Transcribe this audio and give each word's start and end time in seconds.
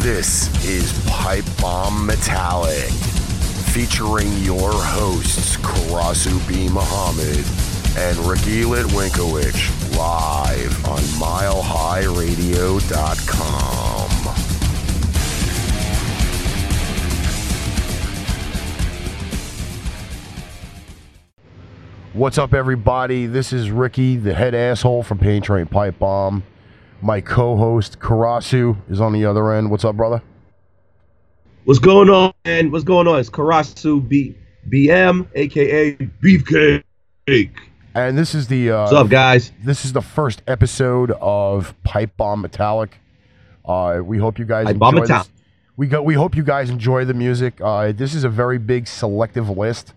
This 0.00 0.48
is 0.64 0.96
Pipe 1.06 1.44
Bomb 1.60 2.06
Metallic, 2.06 2.88
featuring 3.74 4.32
your 4.38 4.72
hosts 4.72 5.58
Karasu 5.58 6.40
B. 6.48 6.70
Muhammad 6.70 7.44
and 7.98 8.16
Ricky 8.26 8.62
Litwinkowicz, 8.62 9.98
live 9.98 10.88
on 10.88 11.02
MileHighRadio.com. 11.20 13.79
What's 22.12 22.38
up, 22.38 22.54
everybody? 22.54 23.26
This 23.26 23.52
is 23.52 23.70
Ricky, 23.70 24.16
the 24.16 24.34
head 24.34 24.52
asshole 24.52 25.04
from 25.04 25.18
Pain 25.18 25.42
Train 25.42 25.66
Pipe 25.66 25.96
Bomb. 26.00 26.42
My 27.00 27.20
co-host 27.20 28.00
Karasu 28.00 28.76
is 28.90 29.00
on 29.00 29.12
the 29.12 29.24
other 29.24 29.52
end. 29.52 29.70
What's 29.70 29.84
up, 29.84 29.96
brother? 29.96 30.20
What's 31.66 31.78
going 31.78 32.10
on, 32.10 32.32
man? 32.44 32.72
What's 32.72 32.82
going 32.82 33.06
on? 33.06 33.20
It's 33.20 33.30
Karasu 33.30 34.08
B 34.08 34.34
BM, 34.68 35.28
aka 35.36 35.94
Beefcake. 35.94 36.82
And 37.94 38.18
this 38.18 38.34
is 38.34 38.48
the 38.48 38.72
uh, 38.72 38.80
What's 38.80 38.92
up, 38.92 39.08
guys? 39.08 39.52
This 39.62 39.84
is 39.84 39.92
the 39.92 40.02
first 40.02 40.42
episode 40.48 41.12
of 41.20 41.80
Pipe 41.84 42.16
Bomb 42.16 42.40
Metallic. 42.40 42.98
Uh, 43.64 44.00
we 44.02 44.18
hope 44.18 44.36
you 44.36 44.46
guys 44.46 44.66
Pipe 44.66 44.74
enjoy 44.74 45.06
this. 45.06 45.30
We 45.76 45.86
go. 45.86 46.02
We 46.02 46.14
hope 46.14 46.34
you 46.34 46.42
guys 46.42 46.70
enjoy 46.70 47.04
the 47.04 47.14
music. 47.14 47.60
Uh, 47.60 47.92
this 47.92 48.16
is 48.16 48.24
a 48.24 48.28
very 48.28 48.58
big 48.58 48.88
selective 48.88 49.48
list. 49.48 49.94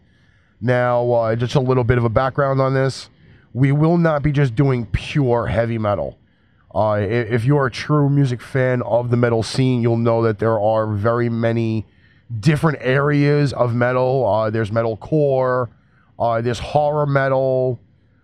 Now, 0.63 1.11
uh, 1.11 1.35
just 1.35 1.55
a 1.55 1.59
little 1.59 1.83
bit 1.83 1.97
of 1.97 2.05
a 2.05 2.09
background 2.09 2.61
on 2.61 2.73
this. 2.73 3.09
We 3.53 3.73
will 3.73 3.97
not 3.97 4.23
be 4.23 4.31
just 4.31 4.55
doing 4.55 4.85
pure 4.85 5.45
heavy 5.45 5.77
metal. 5.77 6.17
Uh, 6.73 6.99
if 7.01 7.43
you're 7.43 7.65
a 7.65 7.71
true 7.71 8.09
music 8.09 8.41
fan 8.41 8.81
of 8.83 9.09
the 9.11 9.17
metal 9.17 9.43
scene, 9.43 9.81
you'll 9.81 9.97
know 9.97 10.23
that 10.23 10.39
there 10.39 10.57
are 10.57 10.87
very 10.87 11.27
many 11.27 11.85
different 12.39 12.77
areas 12.81 13.51
of 13.51 13.75
metal. 13.75 14.25
Uh, 14.25 14.49
there's 14.49 14.71
metal 14.71 14.95
core, 14.95 15.69
uh, 16.17 16.39
there's 16.39 16.59
horror 16.59 17.05
metal. 17.05 17.77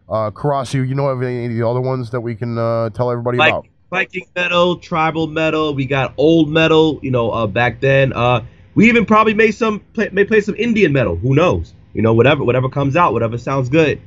Uh, 0.08 0.31
Karasu, 0.31 0.88
you 0.88 0.95
know 0.95 1.08
of 1.08 1.21
any 1.21 1.45
of 1.45 1.52
the 1.52 1.67
other 1.67 1.81
ones 1.81 2.09
that 2.11 2.21
we 2.21 2.36
can 2.36 2.58
uh, 2.58 2.89
tell 2.92 3.11
everybody 3.11 3.38
Like 3.38 3.52
about? 3.52 3.67
Viking 3.92 4.25
metal, 4.33 4.77
tribal 4.77 5.27
metal. 5.27 5.75
We 5.75 5.86
got 5.86 6.14
old 6.16 6.49
metal. 6.49 6.99
You 7.03 7.11
know, 7.11 7.31
uh, 7.31 7.47
back 7.47 7.81
then. 7.81 8.14
Uh, 8.14 8.45
we 8.75 8.88
even 8.88 9.05
probably 9.05 9.33
made 9.33 9.52
some 9.52 9.81
play, 9.94 10.09
may 10.14 10.23
play 10.23 10.39
some 10.39 10.55
Indian 10.55 10.94
metal. 10.94 11.17
Who 11.17 11.36
knows? 11.36 11.73
You 12.00 12.03
know, 12.03 12.14
whatever 12.14 12.45
whatever 12.45 12.69
comes 12.69 12.95
out, 12.95 13.11
whatever 13.11 13.38
sounds 13.38 13.67
good. 13.67 14.00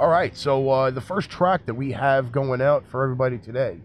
All 0.00 0.08
right, 0.08 0.34
so 0.34 0.70
uh, 0.70 0.90
the 0.90 1.02
first 1.02 1.28
track 1.28 1.66
that 1.66 1.74
we 1.74 1.92
have 1.92 2.32
going 2.32 2.62
out 2.62 2.86
for 2.86 3.02
everybody 3.04 3.36
today, 3.36 3.76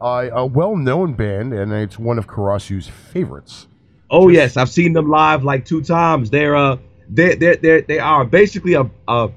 uh, 0.00 0.28
a 0.32 0.44
well-known 0.44 1.12
band, 1.12 1.52
and 1.52 1.72
it's 1.72 1.96
one 1.96 2.18
of 2.18 2.26
Karasu's 2.26 2.88
favorites. 2.88 3.68
Oh 4.10 4.28
Just- 4.28 4.34
yes, 4.34 4.56
I've 4.56 4.68
seen 4.68 4.94
them 4.94 5.08
live 5.08 5.44
like 5.44 5.64
two 5.64 5.80
times. 5.80 6.30
They're 6.30 6.56
uh 6.56 6.78
they 7.08 7.36
they 7.36 7.54
they 7.54 7.80
they 7.82 7.98
are 8.00 8.24
basically 8.24 8.74
a 8.74 8.90
a 9.06 9.28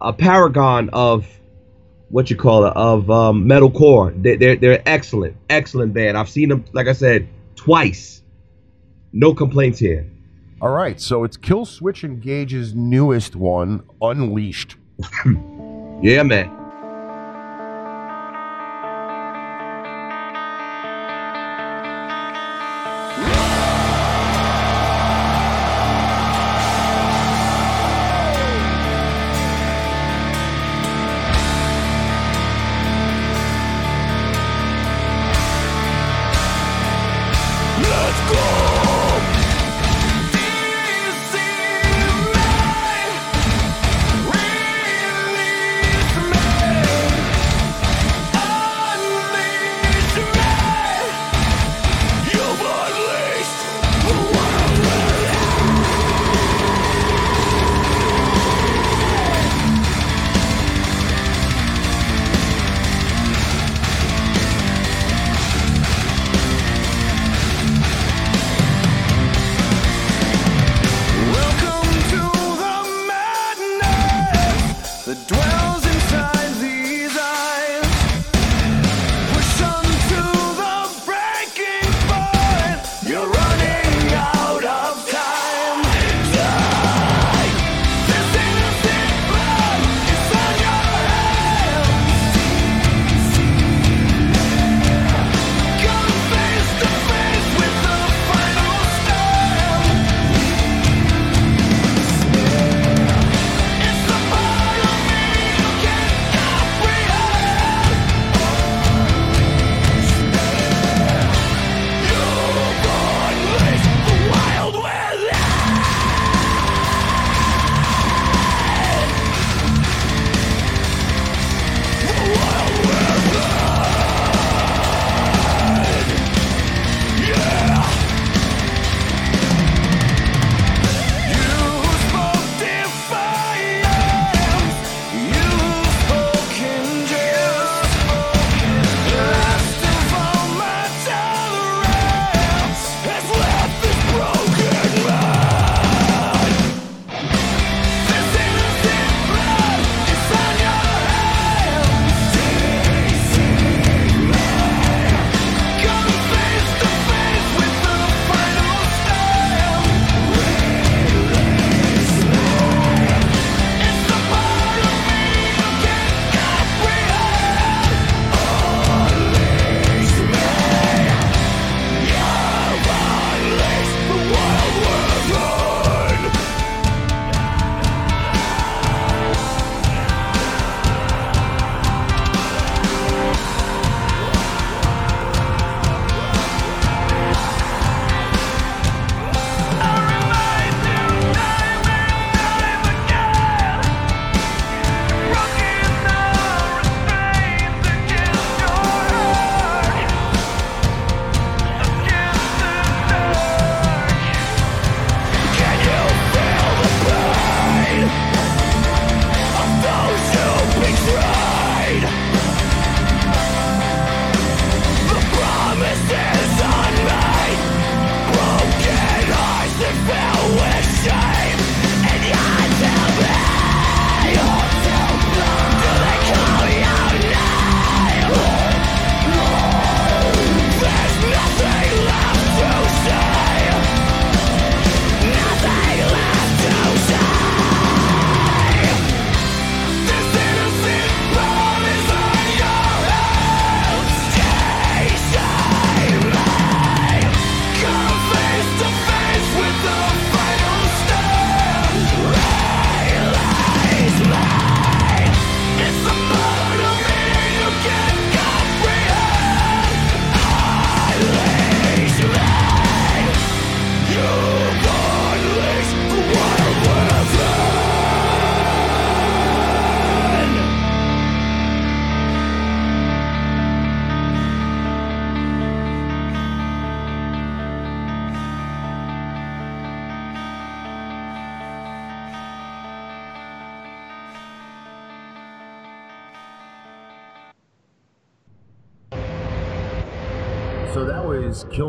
a 0.00 0.12
paragon 0.12 0.90
of 0.92 1.26
what 2.08 2.30
you 2.30 2.36
call 2.36 2.66
it 2.66 2.76
of 2.76 3.10
um, 3.10 3.46
metalcore. 3.46 4.14
They 4.22 4.36
they're 4.36 4.54
they're 4.54 4.82
excellent, 4.86 5.36
excellent 5.50 5.92
band. 5.92 6.16
I've 6.16 6.28
seen 6.28 6.50
them 6.50 6.64
like 6.72 6.86
I 6.86 6.92
said 6.92 7.26
twice. 7.56 8.22
No 9.12 9.34
complaints 9.34 9.80
here. 9.80 10.06
All 10.60 10.70
right, 10.70 10.98
so 10.98 11.22
it's 11.24 11.36
Killswitch 11.36 12.02
Engage's 12.02 12.74
newest 12.74 13.36
one, 13.36 13.82
Unleashed. 14.00 14.76
Yeah, 16.02 16.22
man. 16.24 16.50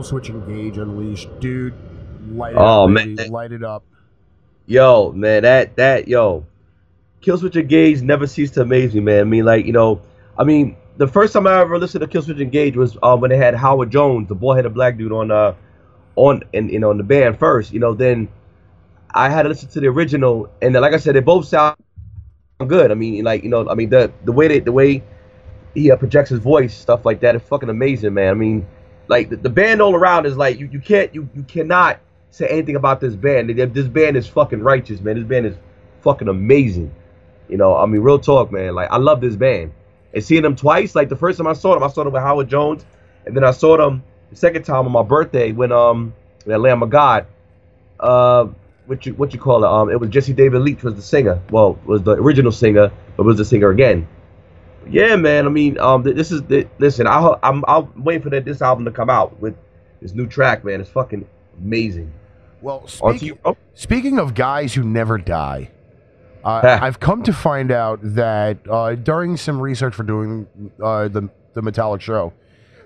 Switch 0.08 0.30
Engage 0.30 0.78
Unleashed, 0.78 1.30
dude. 1.40 1.74
Light 2.32 2.54
it 2.54 2.58
Oh, 2.58 2.86
up, 2.86 2.90
man. 2.90 3.16
baby. 3.16 3.30
light 3.30 3.52
it 3.52 3.64
up. 3.64 3.84
Yo, 4.66 5.12
man, 5.14 5.44
that 5.44 5.76
that 5.78 6.08
yo, 6.08 6.46
Killswitch 7.22 7.56
Engage 7.56 8.02
never 8.02 8.28
ceased 8.28 8.54
to 8.56 8.62
amaze 8.62 8.94
me, 8.94 9.00
man. 9.02 9.22
I 9.22 9.24
mean, 9.24 9.46
like 9.46 9.66
you 9.66 9.74
know, 9.74 10.02
I 10.38 10.44
mean, 10.44 10.76
the 10.98 11.08
first 11.08 11.34
time 11.34 11.48
I 11.48 11.62
ever 11.62 11.78
listened 11.80 12.02
to 12.02 12.08
Killswitch 12.08 12.42
Engage 12.42 12.76
was 12.76 12.98
uh, 13.02 13.16
when 13.18 13.30
they 13.30 13.38
had 13.38 13.56
Howard 13.56 13.92
Jones, 13.92 14.28
the 14.28 14.36
bald-headed 14.36 14.74
black 14.74 14.98
dude, 14.98 15.12
on 15.12 15.32
uh, 15.32 15.54
on 16.16 16.44
and 16.54 16.70
you 16.72 16.80
know, 16.80 16.92
in 16.92 16.98
the 16.98 17.04
band 17.04 17.40
first. 17.40 17.72
You 17.74 17.80
know, 17.80 17.94
then 17.94 18.28
I 19.12 19.30
had 19.30 19.44
to 19.44 19.50
listen 19.50 19.70
to 19.70 19.80
the 19.80 19.88
original, 19.88 20.50
and 20.62 20.76
then, 20.76 20.82
like 20.82 20.94
I 20.94 20.98
said, 20.98 21.16
they 21.16 21.22
both 21.22 21.46
sound 21.48 21.78
good. 22.68 22.92
I 22.92 22.96
mean, 22.96 23.24
like 23.24 23.44
you 23.44 23.50
know, 23.50 23.70
I 23.70 23.76
mean 23.76 23.90
the 23.90 24.12
the 24.26 24.32
way 24.32 24.48
they, 24.48 24.60
the 24.60 24.72
way 24.72 25.04
he 25.76 25.92
uh, 25.92 25.96
projects 25.96 26.30
his 26.30 26.40
voice, 26.40 26.76
stuff 26.76 27.06
like 27.06 27.22
that, 27.22 27.36
is 27.36 27.42
fucking 27.44 27.70
amazing, 27.70 28.14
man. 28.14 28.32
I 28.32 28.34
mean, 28.34 28.68
like 29.08 29.30
the, 29.30 29.38
the 29.38 29.50
band 29.50 29.82
all 29.82 29.96
around 29.96 30.26
is 30.26 30.38
like 30.38 30.60
you, 30.60 30.68
you 30.72 30.80
can't 30.80 31.14
you 31.14 31.30
you 31.36 31.44
cannot 31.44 32.00
say 32.32 32.48
anything 32.48 32.76
about 32.76 33.00
this 33.00 33.16
band. 33.16 33.50
This 33.50 33.88
band 33.88 34.18
is 34.18 34.28
fucking 34.28 34.62
righteous, 34.62 35.00
man. 35.02 35.16
This 35.16 35.26
band 35.26 35.46
is 35.46 35.56
fucking 36.02 36.28
amazing. 36.28 36.94
You 37.48 37.58
know, 37.58 37.76
I 37.76 37.86
mean, 37.86 38.02
real 38.02 38.20
talk, 38.20 38.52
man. 38.52 38.76
Like 38.76 38.92
I 38.92 38.98
love 38.98 39.22
this 39.22 39.36
band. 39.36 39.74
And 40.14 40.24
seeing 40.24 40.42
them 40.42 40.56
twice, 40.56 40.96
like 40.96 41.10
the 41.10 41.16
first 41.16 41.38
time 41.38 41.48
I 41.48 41.54
saw 41.54 41.74
them, 41.74 41.84
I 41.84 41.88
saw 41.88 42.04
them 42.04 42.14
with 42.14 42.22
Howard 42.22 42.50
Jones, 42.50 42.86
and 43.26 43.36
then 43.36 43.44
I 43.44 43.52
saw 43.52 43.78
them 43.78 44.04
the 44.30 44.36
second 44.36 44.64
time 44.64 44.86
on 44.86 44.92
my 44.92 45.04
birthday 45.04 45.52
when 45.52 45.72
um 45.72 46.14
at 46.48 46.60
Lamb 46.60 46.84
of 46.84 46.90
God. 46.90 47.26
Uh, 48.00 48.48
what 48.86 49.06
you 49.06 49.14
what 49.16 49.34
you 49.34 49.40
call 49.40 49.64
it? 49.64 49.68
Um, 49.68 49.90
it 49.90 50.00
was 50.00 50.10
Jesse 50.10 50.34
David 50.34 50.62
Leach 50.62 50.84
was 50.84 50.96
the 50.96 51.02
singer. 51.02 51.42
Well, 51.50 51.78
was 51.86 52.04
the 52.04 52.14
original 52.14 52.52
singer, 52.52 52.92
but 53.16 53.26
was 53.26 53.38
the 53.38 53.46
singer 53.46 53.70
again. 53.70 54.08
Yeah, 54.92 55.16
man. 55.16 55.46
I 55.46 55.50
mean, 55.50 55.80
um, 55.80 56.04
this 56.04 56.32
is 56.32 56.42
th- 56.44 56.68
listen. 56.80 57.08
I 57.08 57.36
I'm 57.44 57.64
I'm 57.68 58.04
waiting 58.04 58.24
for 58.24 58.30
that 58.32 58.46
this 58.46 58.62
album 58.62 58.86
to 58.86 58.92
come 58.92 59.10
out 59.10 59.40
with 59.40 59.56
this 60.02 60.14
new 60.14 60.28
track, 60.28 60.64
man. 60.64 60.82
It's 60.82 60.90
fucking 60.90 61.28
amazing. 61.60 62.14
Well, 62.62 62.88
speaking, 62.88 63.28
you, 63.28 63.36
bro. 63.36 63.58
speaking 63.76 64.20
of 64.20 64.34
guys 64.34 64.74
who 64.74 64.84
never 64.84 65.18
die, 65.18 65.70
uh, 66.44 66.80
I've 66.82 67.00
come 67.00 67.24
to 67.24 67.34
find 67.34 67.72
out 67.72 68.00
that 68.02 68.58
uh, 68.70 68.96
during 68.96 69.38
some 69.38 69.62
research 69.62 69.94
for 69.94 70.04
doing 70.04 70.48
uh, 70.82 71.08
the 71.08 71.30
the 71.54 71.62
Metallic 71.62 72.02
show, 72.02 72.34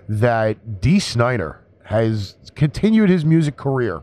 that 0.08 0.80
Dee 0.80 0.98
Snider 0.98 1.60
has 1.84 2.36
continued 2.54 3.10
his 3.10 3.24
music 3.24 3.56
career 3.56 4.02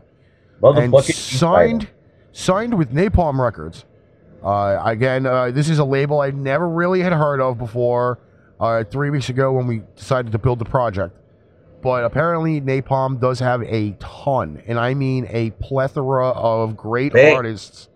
and 0.62 1.04
signed 1.04 1.88
signed 2.32 2.76
with 2.76 2.92
Napalm 2.92 3.38
Records. 3.38 3.84
Uh, 4.42 4.80
again, 4.84 5.26
uh, 5.26 5.50
this 5.50 5.68
is 5.68 5.78
a 5.78 5.84
label 5.84 6.20
I 6.20 6.30
never 6.30 6.68
really 6.68 7.00
had 7.00 7.12
heard 7.12 7.40
of 7.40 7.58
before. 7.58 8.18
Uh, 8.58 8.84
three 8.84 9.08
weeks 9.08 9.30
ago, 9.30 9.52
when 9.52 9.66
we 9.66 9.80
decided 9.96 10.32
to 10.32 10.38
build 10.38 10.58
the 10.58 10.64
project, 10.66 11.16
but 11.82 12.04
apparently 12.04 12.60
Napalm 12.60 13.18
does 13.18 13.38
have 13.38 13.62
a 13.62 13.92
ton, 14.00 14.62
and 14.66 14.78
I 14.78 14.92
mean 14.92 15.26
a 15.30 15.50
plethora 15.52 16.28
of 16.28 16.76
great 16.76 17.14
artists 17.16 17.88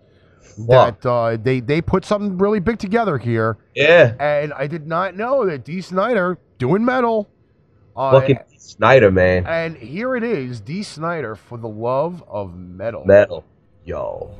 that 0.67 1.05
uh, 1.05 1.37
they 1.37 1.59
they 1.59 1.81
put 1.81 2.03
something 2.03 2.37
really 2.39 2.59
big 2.59 2.79
together 2.79 3.19
here. 3.19 3.57
Yeah, 3.75 4.15
And 4.19 4.53
I 4.53 4.65
did 4.65 4.87
not 4.87 5.15
know 5.15 5.45
that 5.45 5.63
Dee 5.65 5.81
Snider 5.81 6.39
doing 6.57 6.83
metal. 6.83 7.29
Uh, 7.95 8.19
fucking 8.19 8.39
Snider, 8.57 9.11
man. 9.11 9.45
and 9.45 9.77
here 9.77 10.15
it 10.15 10.23
is, 10.23 10.61
Dee 10.61 10.81
Snider 10.81 11.35
for 11.35 11.59
the 11.59 11.67
love 11.69 12.23
of 12.27 12.55
metal. 12.57 13.05
Metal, 13.05 13.45
yo. 13.83 14.35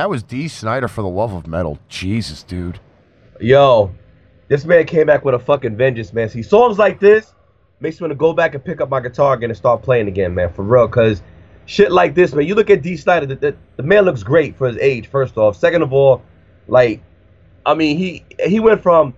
That 0.00 0.08
was 0.08 0.22
Dee 0.22 0.48
Snider 0.48 0.88
for 0.88 1.02
the 1.02 1.10
love 1.10 1.34
of 1.34 1.46
metal. 1.46 1.78
Jesus, 1.90 2.42
dude. 2.42 2.80
Yo, 3.38 3.94
this 4.48 4.64
man 4.64 4.86
came 4.86 5.06
back 5.06 5.26
with 5.26 5.34
a 5.34 5.38
fucking 5.38 5.76
vengeance, 5.76 6.14
man. 6.14 6.30
See, 6.30 6.42
songs 6.42 6.78
like 6.78 7.00
this 7.00 7.34
makes 7.80 8.00
me 8.00 8.04
want 8.06 8.12
to 8.12 8.16
go 8.16 8.32
back 8.32 8.54
and 8.54 8.64
pick 8.64 8.80
up 8.80 8.88
my 8.88 9.00
guitar 9.00 9.34
again 9.34 9.50
and 9.50 9.56
start 9.58 9.82
playing 9.82 10.08
again, 10.08 10.34
man, 10.34 10.54
for 10.54 10.62
real. 10.62 10.88
Cause 10.88 11.22
shit 11.66 11.92
like 11.92 12.14
this, 12.14 12.32
man. 12.32 12.46
You 12.46 12.54
look 12.54 12.70
at 12.70 12.80
Dee 12.80 12.96
Snider, 12.96 13.26
the, 13.26 13.34
the, 13.34 13.56
the 13.76 13.82
man 13.82 14.06
looks 14.06 14.22
great 14.22 14.56
for 14.56 14.68
his 14.68 14.78
age. 14.78 15.06
First 15.06 15.36
off, 15.36 15.54
second 15.58 15.82
of 15.82 15.92
all, 15.92 16.22
like, 16.66 17.02
I 17.66 17.74
mean, 17.74 17.98
he 17.98 18.24
he 18.46 18.58
went 18.58 18.82
from 18.82 19.12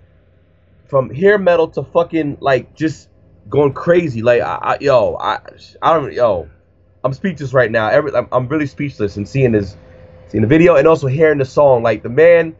from 0.86 1.14
hair 1.14 1.38
metal 1.38 1.68
to 1.68 1.84
fucking 1.84 2.38
like 2.40 2.74
just 2.74 3.08
going 3.48 3.72
crazy. 3.72 4.20
Like, 4.20 4.42
I, 4.42 4.58
I 4.60 4.78
yo, 4.80 5.14
I 5.20 5.38
I 5.80 5.92
don't 5.94 6.12
yo, 6.12 6.50
I'm 7.04 7.12
speechless 7.12 7.52
right 7.52 7.70
now. 7.70 7.86
Every 7.88 8.12
I'm, 8.12 8.26
I'm 8.32 8.48
really 8.48 8.66
speechless 8.66 9.16
and 9.16 9.28
seeing 9.28 9.52
his 9.52 9.76
seeing 10.32 10.42
the 10.42 10.48
video 10.48 10.76
and 10.76 10.88
also 10.88 11.06
hearing 11.06 11.38
the 11.38 11.44
song. 11.44 11.82
Like, 11.82 12.02
the 12.02 12.08
man 12.08 12.56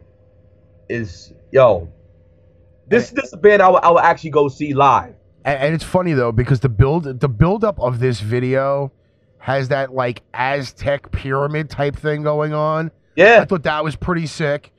is 0.89 1.33
yo. 1.51 1.89
This 2.87 3.09
this 3.09 3.25
is 3.25 3.33
a 3.33 3.37
band 3.37 3.61
I 3.61 3.69
will, 3.69 3.79
I 3.81 3.89
would 3.89 4.03
actually 4.03 4.29
go 4.29 4.47
see 4.47 4.73
live. 4.73 5.15
And, 5.43 5.59
and 5.59 5.75
it's 5.75 5.83
funny 5.83 6.13
though 6.13 6.31
because 6.31 6.59
the 6.59 6.69
build 6.69 7.19
the 7.19 7.29
build 7.29 7.63
up 7.63 7.79
of 7.79 7.99
this 7.99 8.19
video 8.19 8.91
has 9.39 9.69
that 9.69 9.93
like 9.93 10.21
Aztec 10.33 11.11
pyramid 11.11 11.69
type 11.69 11.95
thing 11.95 12.21
going 12.21 12.53
on. 12.53 12.91
Yeah, 13.15 13.25
I 13.25 13.29
Yeah, 13.29 13.45
thought 13.45 13.63
that 13.63 13.83
was 13.83 13.95
pretty 13.95 14.27
sick. 14.27 14.71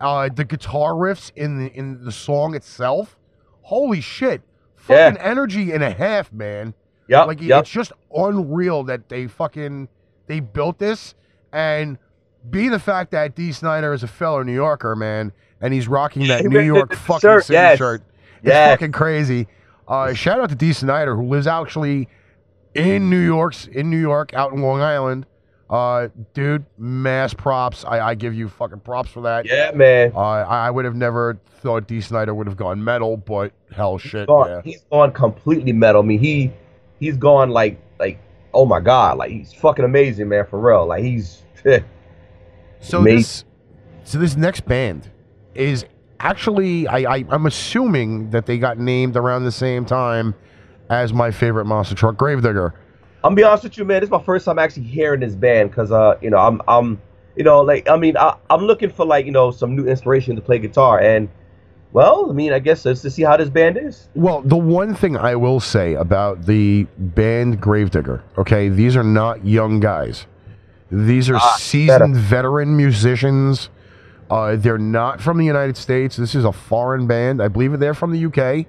Uh, 0.00 0.28
the 0.34 0.44
guitar 0.44 0.92
riffs 0.92 1.32
in 1.36 1.58
the 1.58 1.72
in 1.72 2.04
the 2.04 2.12
song 2.12 2.54
itself, 2.54 3.18
holy 3.62 4.00
shit! 4.00 4.40
Yeah. 4.88 5.10
Fucking 5.10 5.20
energy 5.20 5.72
and 5.72 5.82
a 5.82 5.90
half, 5.90 6.32
man. 6.32 6.72
Yeah, 7.08 7.24
like 7.24 7.42
yep. 7.42 7.62
it's 7.62 7.70
just 7.70 7.92
unreal 8.14 8.84
that 8.84 9.08
they 9.08 9.26
fucking 9.26 9.88
they 10.28 10.40
built 10.40 10.78
this 10.78 11.14
and 11.52 11.98
be 12.50 12.68
the 12.68 12.78
fact 12.78 13.10
that 13.12 13.34
Dee 13.34 13.52
Snider 13.52 13.92
is 13.92 14.02
a 14.02 14.08
fellow 14.08 14.42
New 14.42 14.52
Yorker, 14.54 14.94
man, 14.96 15.32
and 15.60 15.72
he's 15.74 15.88
rocking 15.88 16.26
that 16.28 16.44
New 16.46 16.60
York 16.60 16.94
fucking 16.94 17.20
shirt, 17.20 17.44
city 17.44 17.54
yes. 17.54 17.78
shirt. 17.78 18.02
It's 18.38 18.48
Yes. 18.48 18.70
fucking 18.72 18.92
crazy. 18.92 19.48
Uh, 19.86 20.12
shout 20.14 20.38
out 20.40 20.48
to 20.50 20.54
Dee 20.54 20.72
Snider 20.72 21.16
who 21.16 21.26
lives 21.26 21.46
actually 21.46 22.08
in 22.74 23.10
New 23.10 23.18
York's 23.24 23.66
in 23.66 23.90
New 23.90 23.98
York, 24.00 24.34
out 24.34 24.52
in 24.52 24.60
Long 24.62 24.80
Island. 24.80 25.26
Uh, 25.70 26.08
dude, 26.32 26.64
mass 26.78 27.34
props. 27.34 27.84
I, 27.84 28.00
I 28.10 28.14
give 28.14 28.32
you 28.34 28.48
fucking 28.48 28.80
props 28.80 29.10
for 29.10 29.20
that. 29.22 29.44
Yeah, 29.44 29.70
man. 29.74 30.12
Uh, 30.14 30.18
I 30.20 30.70
would 30.70 30.84
have 30.86 30.94
never 30.96 31.38
thought 31.60 31.86
Dee 31.86 32.00
Snider 32.00 32.34
would 32.34 32.46
have 32.46 32.56
gone 32.56 32.82
metal, 32.82 33.16
but 33.18 33.52
hell 33.72 33.98
shit, 33.98 34.28
Gone, 34.28 34.48
yeah. 34.48 34.60
He's 34.64 34.82
gone 34.90 35.12
completely 35.12 35.72
metal. 35.72 36.02
I 36.02 36.04
mean, 36.06 36.20
he 36.20 36.52
he's 37.00 37.16
gone 37.16 37.50
like 37.50 37.78
like 37.98 38.18
oh 38.54 38.64
my 38.64 38.80
god, 38.80 39.18
like 39.18 39.30
he's 39.30 39.52
fucking 39.52 39.84
amazing, 39.84 40.28
man, 40.28 40.46
for 40.46 40.58
real. 40.58 40.86
Like 40.86 41.02
he's 41.04 41.42
So 42.80 43.00
Mate. 43.00 43.16
this, 43.16 43.44
so 44.04 44.18
this 44.18 44.36
next 44.36 44.66
band 44.66 45.10
is 45.54 45.84
actually 46.20 46.86
I, 46.88 47.16
I 47.16 47.24
I'm 47.28 47.46
assuming 47.46 48.30
that 48.30 48.46
they 48.46 48.58
got 48.58 48.78
named 48.78 49.16
around 49.16 49.44
the 49.44 49.52
same 49.52 49.84
time 49.84 50.34
as 50.90 51.12
my 51.12 51.30
favorite 51.30 51.66
monster 51.66 51.94
truck 51.94 52.16
Gravedigger. 52.16 52.74
I'm 53.24 53.34
be 53.34 53.42
honest 53.42 53.64
with 53.64 53.76
you, 53.76 53.84
man. 53.84 54.00
This 54.00 54.08
is 54.08 54.12
my 54.12 54.22
first 54.22 54.44
time 54.44 54.58
actually 54.58 54.84
hearing 54.84 55.20
this 55.20 55.34
band 55.34 55.70
because 55.70 55.92
uh 55.92 56.16
you 56.20 56.30
know 56.30 56.38
I'm 56.38 56.60
I'm 56.68 57.00
you 57.36 57.44
know 57.44 57.60
like 57.60 57.88
I 57.88 57.96
mean 57.96 58.16
I, 58.16 58.36
I'm 58.50 58.62
looking 58.62 58.90
for 58.90 59.04
like 59.04 59.26
you 59.26 59.32
know 59.32 59.50
some 59.50 59.76
new 59.76 59.86
inspiration 59.86 60.36
to 60.36 60.42
play 60.42 60.58
guitar 60.58 61.00
and 61.00 61.28
well 61.92 62.30
I 62.30 62.32
mean 62.32 62.52
I 62.52 62.58
guess 62.58 62.86
it's 62.86 63.02
to 63.02 63.10
see 63.10 63.22
how 63.22 63.36
this 63.36 63.50
band 63.50 63.76
is. 63.76 64.08
Well, 64.14 64.42
the 64.42 64.56
one 64.56 64.94
thing 64.94 65.16
I 65.16 65.36
will 65.36 65.60
say 65.60 65.94
about 65.94 66.46
the 66.46 66.84
band 66.98 67.60
Grave 67.60 67.90
Digger, 67.90 68.22
okay, 68.36 68.68
these 68.68 68.96
are 68.96 69.04
not 69.04 69.44
young 69.44 69.80
guys. 69.80 70.26
These 70.90 71.28
are 71.30 71.36
Ah, 71.36 71.56
seasoned 71.58 72.16
veteran 72.16 72.76
musicians. 72.76 73.70
Uh, 74.30 74.56
they're 74.56 74.78
not 74.78 75.20
from 75.20 75.38
the 75.38 75.44
United 75.44 75.76
States. 75.76 76.16
This 76.16 76.34
is 76.34 76.44
a 76.44 76.52
foreign 76.52 77.06
band. 77.06 77.42
I 77.42 77.48
believe 77.48 77.78
they're 77.78 77.94
from 77.94 78.12
the 78.12 78.24
UK. 78.26 78.66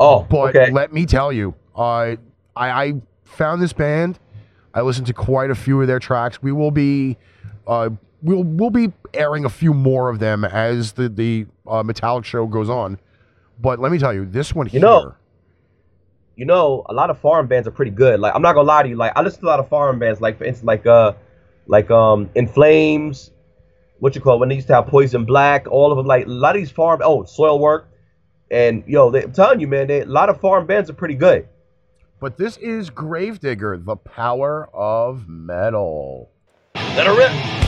Oh, 0.00 0.26
But 0.28 0.56
okay. 0.56 0.70
let 0.70 0.92
me 0.92 1.06
tell 1.06 1.32
you, 1.32 1.54
uh, 1.76 1.80
I, 1.80 2.16
I 2.56 2.94
found 3.24 3.62
this 3.62 3.72
band. 3.72 4.18
I 4.74 4.80
listened 4.80 5.06
to 5.08 5.12
quite 5.14 5.50
a 5.50 5.54
few 5.54 5.80
of 5.80 5.86
their 5.86 5.98
tracks. 5.98 6.42
We 6.42 6.50
will 6.52 6.70
be, 6.70 7.18
uh, 7.66 7.90
we'll 8.22 8.42
we'll 8.42 8.70
be 8.70 8.90
airing 9.14 9.44
a 9.44 9.50
few 9.50 9.74
more 9.74 10.08
of 10.08 10.18
them 10.18 10.44
as 10.44 10.92
the 10.92 11.08
the 11.10 11.46
uh, 11.66 11.82
Metallic 11.82 12.24
show 12.24 12.46
goes 12.46 12.70
on. 12.70 12.98
But 13.60 13.78
let 13.80 13.92
me 13.92 13.98
tell 13.98 14.14
you, 14.14 14.24
this 14.24 14.54
one 14.54 14.66
You 14.66 14.70
here. 14.72 14.80
know- 14.80 15.14
you 16.34 16.46
know, 16.46 16.82
a 16.88 16.94
lot 16.94 17.10
of 17.10 17.18
foreign 17.18 17.46
bands 17.46 17.68
are 17.68 17.72
pretty 17.72 17.90
good. 17.90 18.18
Like 18.18 18.34
I'm 18.34 18.40
not 18.40 18.54
gonna 18.54 18.66
lie 18.66 18.82
to 18.82 18.88
you, 18.88 18.96
like 18.96 19.12
I 19.14 19.20
listen 19.20 19.40
to 19.40 19.46
a 19.46 19.50
lot 19.50 19.60
of 19.60 19.68
foreign 19.68 19.98
bands, 19.98 20.20
like 20.22 20.38
for 20.38 20.44
instance, 20.44 20.66
like 20.66 20.86
uh, 20.86 21.12
like 21.66 21.90
um, 21.90 22.30
In 22.34 22.46
Flames, 22.46 23.30
what 23.98 24.14
you 24.14 24.20
call 24.20 24.36
it, 24.36 24.40
when 24.40 24.48
they 24.48 24.56
used 24.56 24.66
to 24.68 24.74
have 24.74 24.86
Poison 24.86 25.24
Black, 25.24 25.66
all 25.70 25.92
of 25.92 25.96
them. 25.96 26.06
Like 26.06 26.26
a 26.26 26.28
lot 26.30 26.56
of 26.56 26.60
these 26.62 26.70
farm 26.70 27.00
oh, 27.04 27.22
Soilwork, 27.22 27.84
and 28.50 28.84
yo, 28.86 29.10
they, 29.10 29.22
I'm 29.22 29.32
telling 29.32 29.60
you, 29.60 29.68
man, 29.68 29.86
they, 29.86 30.00
a 30.00 30.06
lot 30.06 30.28
of 30.28 30.40
farm 30.40 30.66
bands 30.66 30.90
are 30.90 30.94
pretty 30.94 31.14
good. 31.14 31.48
but 32.20 32.36
this 32.36 32.56
is 32.58 32.90
Grave 32.90 33.40
Digger, 33.40 33.78
the 33.78 33.96
power 33.96 34.68
of 34.74 35.28
metal. 35.28 36.30
Let 36.74 37.06
her 37.06 37.16
rip. 37.16 37.61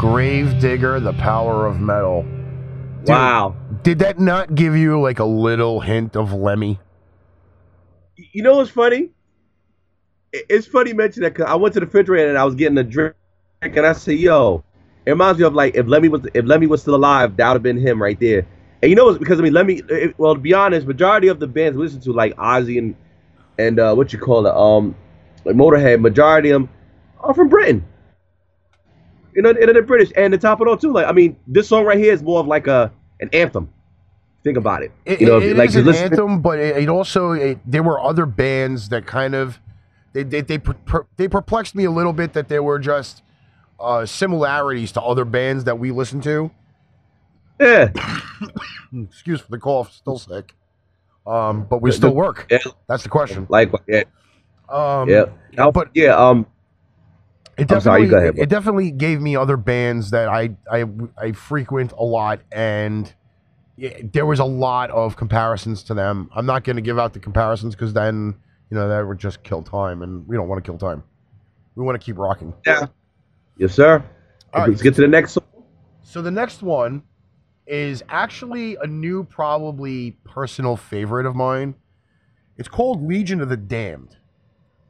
Grave 0.00 0.58
Digger, 0.60 0.98
The 0.98 1.12
Power 1.12 1.66
of 1.66 1.78
Metal. 1.78 2.22
Dude, 2.22 3.08
Wow. 3.10 3.54
Did 3.82 3.98
that 3.98 4.18
not 4.18 4.54
give 4.54 4.74
you 4.74 4.98
like 4.98 5.18
a 5.18 5.26
little 5.26 5.80
hint 5.80 6.16
of 6.16 6.32
Lemmy? 6.32 6.80
You 8.16 8.42
know 8.42 8.56
what's 8.56 8.70
funny? 8.70 9.10
It's 10.32 10.66
funny 10.66 10.92
you 10.92 10.96
mention 10.96 11.22
that 11.24 11.34
because 11.34 11.50
I 11.50 11.54
went 11.56 11.74
to 11.74 11.80
the 11.80 11.84
refrigerator 11.84 12.30
and 12.30 12.38
I 12.38 12.44
was 12.44 12.54
getting 12.54 12.78
a 12.78 12.82
drink, 12.82 13.14
and 13.60 13.80
I 13.80 13.92
said, 13.92 14.14
"Yo," 14.14 14.64
it 15.04 15.10
reminds 15.10 15.38
me 15.38 15.44
of 15.44 15.52
like 15.52 15.74
if 15.74 15.86
Lemmy 15.86 16.08
was 16.08 16.26
if 16.32 16.46
Lemmy 16.46 16.66
was 16.66 16.80
still 16.80 16.94
alive, 16.94 17.36
that 17.36 17.48
would 17.48 17.56
have 17.56 17.62
been 17.62 17.76
him 17.76 18.00
right 18.00 18.18
there. 18.18 18.46
And 18.80 18.88
you 18.88 18.96
know, 18.96 19.10
it's 19.10 19.18
because 19.18 19.38
I 19.38 19.42
mean, 19.42 19.52
Lemmy. 19.52 19.82
It, 19.90 20.18
well, 20.18 20.32
to 20.32 20.40
be 20.40 20.54
honest, 20.54 20.86
majority 20.86 21.28
of 21.28 21.40
the 21.40 21.46
bands 21.46 21.76
we 21.76 21.84
listen 21.84 22.00
to, 22.00 22.12
like 22.14 22.34
Ozzy 22.36 22.78
and 22.78 22.96
and 23.58 23.78
uh, 23.78 23.94
what 23.94 24.14
you 24.14 24.18
call 24.18 24.46
it, 24.46 24.56
um, 24.56 24.96
like 25.44 25.56
Motorhead, 25.56 26.00
majority 26.00 26.48
of 26.48 26.62
them 26.62 26.70
are 27.18 27.34
from 27.34 27.50
Britain. 27.50 27.84
You 29.34 29.42
know, 29.42 29.50
and 29.50 29.56
they're 29.74 29.82
British. 29.82 30.10
And 30.16 30.32
to 30.32 30.38
top 30.38 30.60
it 30.60 30.68
all 30.68 30.76
too, 30.76 30.92
like 30.92 31.06
I 31.06 31.12
mean, 31.12 31.36
this 31.46 31.68
song 31.68 31.84
right 31.84 31.98
here 31.98 32.12
is 32.12 32.22
more 32.22 32.40
of 32.40 32.46
like 32.46 32.66
a 32.66 32.92
an 33.20 33.30
anthem. 33.32 33.68
Think 34.42 34.56
about 34.56 34.82
it. 34.82 34.92
It, 35.04 35.20
you 35.20 35.26
know, 35.26 35.36
it- 35.38 35.50
it 35.50 35.56
like 35.56 35.68
is 35.70 35.76
an 35.76 35.84
listen- 35.84 36.04
anthem, 36.04 36.40
but 36.40 36.58
it, 36.58 36.76
it 36.78 36.88
also 36.88 37.56
there 37.66 37.82
were 37.82 38.00
other 38.00 38.24
bands 38.26 38.88
that 38.88 39.06
kind 39.06 39.34
of 39.34 39.58
they 40.12 40.22
they 40.22 40.40
they, 40.40 40.58
per, 40.58 41.06
they 41.16 41.28
perplexed 41.28 41.74
me 41.74 41.84
a 41.84 41.90
little 41.90 42.12
bit 42.14 42.32
that 42.32 42.48
there 42.48 42.62
were 42.62 42.78
just 42.78 43.22
uh, 43.78 44.04
similarities 44.06 44.92
to 44.92 45.02
other 45.02 45.24
bands 45.24 45.64
that 45.64 45.78
we 45.78 45.90
listen 45.90 46.20
to. 46.22 46.50
Yeah. 47.60 47.90
Excuse 48.92 49.40
for 49.42 49.50
the 49.50 49.58
cough, 49.58 49.92
still 49.92 50.18
sick. 50.18 50.54
Um, 51.26 51.66
but 51.68 51.82
we 51.82 51.92
still 51.92 52.14
work. 52.14 52.46
Yeah. 52.50 52.58
That's 52.88 53.02
the 53.02 53.08
question. 53.10 53.46
Like 53.50 53.70
yeah. 53.86 54.04
Um, 54.68 55.08
Yeah. 55.08 55.26
But- 55.72 55.90
yeah, 55.94 56.16
um, 56.16 56.46
It 57.60 57.70
I'm 57.70 57.80
sorry, 57.80 58.06
definitely, 58.06 58.08
go 58.08 58.18
ahead, 58.18 58.34
bro. 58.36 58.42
it 58.42 58.48
definitely 58.48 58.90
gave 58.90 59.20
me 59.20 59.36
other 59.36 59.56
bands 59.56 60.10
that 60.10 60.28
I 60.28 60.50
I, 60.70 60.84
I 61.18 61.32
frequent 61.32 61.92
a 61.92 62.04
lot, 62.04 62.40
and 62.52 63.12
yeah, 63.76 63.98
there 64.12 64.26
was 64.26 64.38
a 64.38 64.44
lot 64.44 64.90
of 64.90 65.16
comparisons 65.16 65.82
to 65.84 65.94
them. 65.94 66.30
I'm 66.34 66.46
not 66.46 66.64
going 66.64 66.76
to 66.76 66.82
give 66.82 66.98
out 66.98 67.12
the 67.12 67.20
comparisons 67.20 67.74
because 67.74 67.92
then 67.92 68.34
you 68.70 68.76
know 68.76 68.88
that 68.88 69.06
would 69.06 69.18
just 69.18 69.42
kill 69.42 69.62
time, 69.62 70.02
and 70.02 70.26
we 70.26 70.36
don't 70.36 70.48
want 70.48 70.64
to 70.64 70.68
kill 70.68 70.78
time. 70.78 71.02
We 71.76 71.84
want 71.84 72.00
to 72.00 72.04
keep 72.04 72.18
rocking. 72.18 72.54
yeah. 72.66 72.86
Yes, 73.58 73.74
sir. 73.74 74.02
All 74.54 74.66
Let's 74.66 74.70
right. 74.80 74.82
get 74.82 74.94
to 74.94 75.02
the 75.02 75.08
next 75.08 75.32
song. 75.32 75.44
So 76.02 76.22
the 76.22 76.30
next 76.30 76.62
one 76.62 77.02
is 77.66 78.02
actually 78.08 78.76
a 78.82 78.86
new, 78.86 79.22
probably 79.24 80.12
personal 80.24 80.76
favorite 80.76 81.26
of 81.26 81.36
mine. 81.36 81.74
It's 82.56 82.68
called 82.68 83.06
Legion 83.06 83.40
of 83.40 83.48
the 83.48 83.56
Damned. 83.56 84.16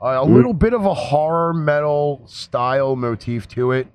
Uh, 0.02 0.18
a 0.18 0.24
little 0.24 0.54
bit 0.54 0.72
of 0.72 0.86
a 0.86 0.94
horror 0.94 1.52
metal 1.52 2.22
style 2.24 2.96
motif 2.96 3.46
to 3.46 3.72
it. 3.72 3.86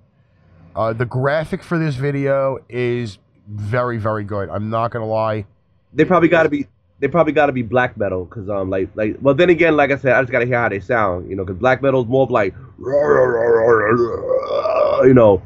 Uh, 0.76 0.94
the 0.94 1.06
graphic 1.06 1.64
for 1.64 1.80
this 1.80 1.96
video 1.96 2.60
is 2.70 3.18
very, 3.48 3.98
very 3.98 4.24
good. 4.24 4.50
I'm 4.50 4.70
not 4.70 4.92
gonna 4.92 5.08
lie. 5.08 5.48
They 5.94 6.06
probably 6.06 6.30
got 6.30 6.44
to 6.44 6.50
be. 6.50 6.68
They 7.00 7.08
probably 7.08 7.34
got 7.34 7.48
to 7.48 7.52
be 7.52 7.64
black 7.64 7.98
metal, 7.98 8.26
cause 8.28 8.50
um, 8.50 8.70
like, 8.70 8.90
like, 8.96 9.18
well, 9.20 9.34
then 9.34 9.50
again, 9.50 9.76
like 9.76 9.92
I 9.92 9.98
said, 9.98 10.14
I 10.14 10.22
just 10.22 10.32
gotta 10.32 10.46
hear 10.46 10.60
how 10.60 10.70
they 10.70 10.80
sound, 10.80 11.30
you 11.30 11.36
know, 11.36 11.44
cause 11.44 11.58
black 11.58 11.82
metal 11.82 12.04
is 12.04 12.08
more 12.08 12.24
of 12.24 12.32
like, 12.32 12.54
you 15.04 15.14
know. 15.14 15.42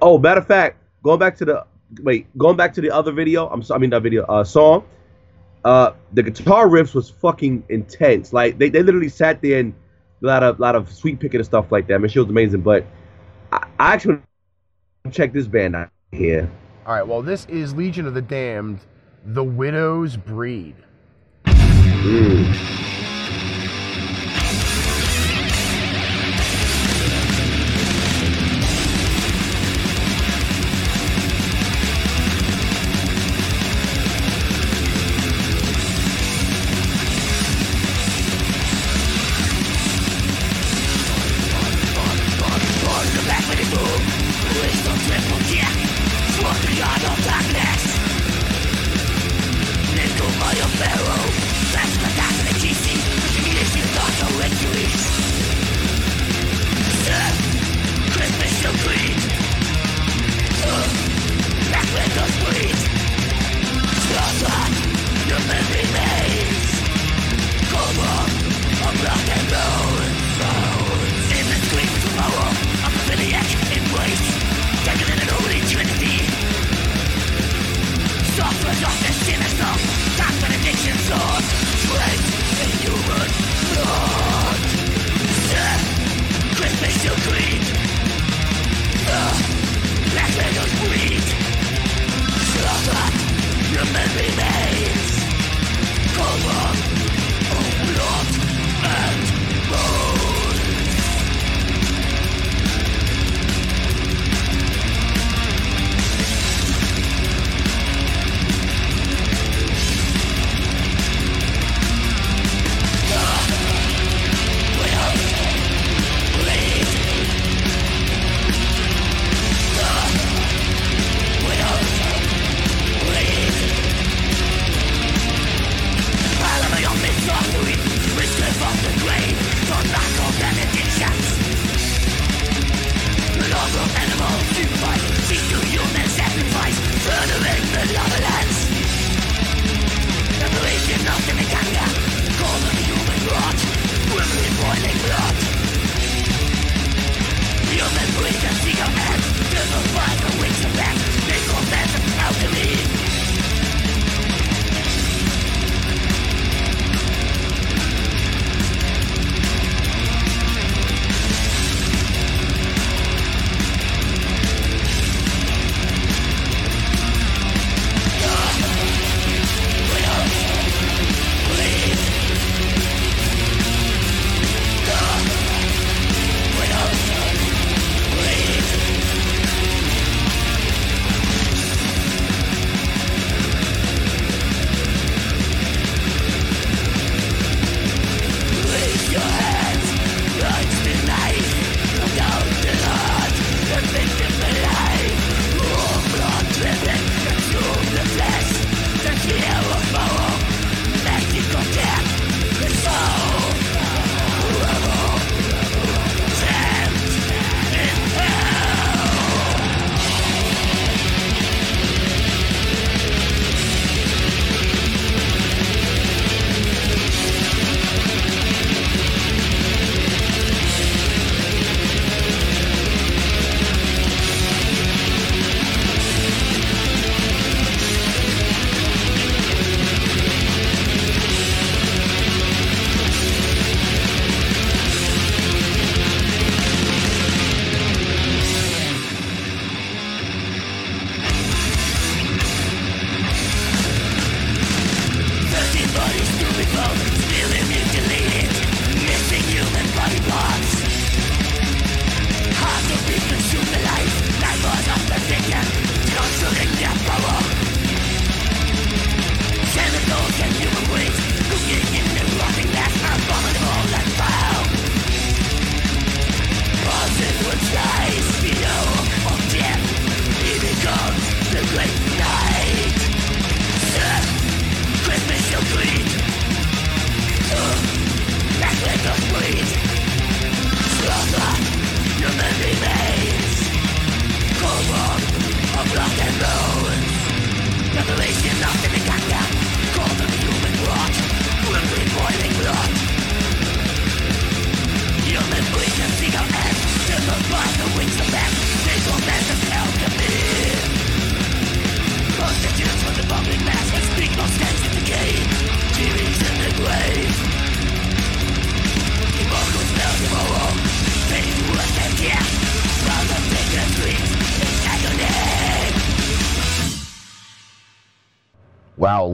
Oh, 0.00 0.18
matter 0.18 0.40
of 0.40 0.46
fact, 0.46 0.78
going 1.02 1.18
back 1.18 1.36
to 1.38 1.44
the 1.44 1.66
wait, 2.02 2.26
going 2.38 2.56
back 2.56 2.72
to 2.74 2.80
the 2.80 2.90
other 2.90 3.10
video. 3.10 3.48
I'm 3.48 3.62
sorry, 3.62 3.78
I 3.78 3.80
mean 3.80 3.90
that 3.90 4.02
video, 4.02 4.24
uh, 4.26 4.44
song. 4.44 4.84
Uh, 5.64 5.92
the 6.12 6.22
guitar 6.22 6.68
riffs 6.68 6.94
was 6.94 7.10
fucking 7.10 7.64
intense. 7.70 8.32
Like 8.32 8.56
they, 8.58 8.68
they 8.68 8.82
literally 8.84 9.08
sat 9.08 9.42
there 9.42 9.58
and 9.58 9.74
a 10.22 10.26
lot 10.26 10.42
of 10.42 10.58
lot 10.60 10.74
of 10.76 10.92
sweep 10.92 11.20
picking 11.20 11.40
and 11.40 11.46
stuff 11.46 11.70
like 11.70 11.86
that. 11.88 11.94
I 11.94 11.98
mean, 11.98 12.08
she 12.08 12.18
was 12.18 12.28
amazing, 12.28 12.62
but 12.62 12.86
I, 13.52 13.66
I 13.78 13.94
actually 13.94 14.18
check 15.10 15.32
this 15.32 15.46
band 15.46 15.76
out 15.76 15.90
here. 16.12 16.50
All 16.86 16.94
right, 16.94 17.06
well, 17.06 17.22
this 17.22 17.46
is 17.46 17.74
Legion 17.74 18.06
of 18.06 18.14
the 18.14 18.22
Damned, 18.22 18.80
The 19.24 19.42
Widow's 19.42 20.16
Breed. 20.16 20.76
Mm. 21.46 22.85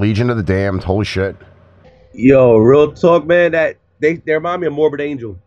Legion 0.02 0.30
of 0.30 0.36
the 0.36 0.42
Damned. 0.42 0.82
Holy 0.82 1.04
shit. 1.04 1.36
Yo, 2.12 2.56
real 2.56 2.92
talk, 2.92 3.24
man. 3.24 3.52
That 3.52 3.76
they 4.00 4.16
they 4.16 4.32
remind 4.32 4.60
me 4.60 4.66
of 4.66 4.72
Morbid 4.72 5.00
Angel. 5.00 5.38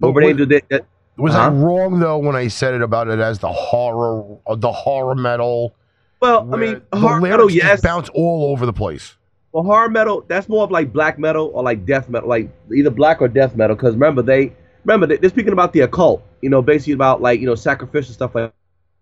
Morbid 0.00 0.24
was- 0.24 0.30
Angel. 0.30 0.46
That, 0.46 0.68
that, 0.68 0.86
Was 1.16 1.32
Huh? 1.32 1.40
I 1.40 1.48
wrong 1.48 2.00
though 2.00 2.18
when 2.18 2.34
I 2.36 2.48
said 2.48 2.74
it 2.74 2.82
about 2.82 3.08
it 3.08 3.20
as 3.20 3.38
the 3.38 3.50
horror, 3.50 4.38
uh, 4.46 4.56
the 4.56 4.72
horror 4.72 5.14
metal? 5.14 5.74
well, 6.20 6.52
I 6.52 6.56
mean, 6.56 6.82
lyrics 6.92 7.22
metal, 7.22 7.48
just 7.48 7.64
yes. 7.64 7.80
bounce 7.80 8.08
all 8.10 8.50
over 8.50 8.66
the 8.66 8.72
place. 8.72 9.14
Well, 9.52 9.62
hard 9.64 9.92
metal, 9.92 10.24
that's 10.28 10.48
more 10.48 10.64
of 10.64 10.70
like 10.70 10.92
black 10.92 11.18
metal 11.18 11.50
or 11.54 11.62
like 11.62 11.86
death 11.86 12.08
metal, 12.08 12.28
like 12.28 12.50
either 12.74 12.90
black 12.90 13.22
or 13.22 13.28
death 13.28 13.54
metal. 13.54 13.76
Because 13.76 13.94
remember, 13.94 14.20
they 14.20 14.52
remember 14.84 15.06
they, 15.06 15.16
they're 15.16 15.30
speaking 15.30 15.52
about 15.52 15.72
the 15.72 15.80
occult. 15.80 16.22
You 16.42 16.50
know, 16.50 16.60
basically 16.60 16.92
about 16.94 17.22
like 17.22 17.40
you 17.40 17.46
know 17.46 17.54
sacrificial 17.54 18.12
stuff 18.12 18.34
like. 18.34 18.52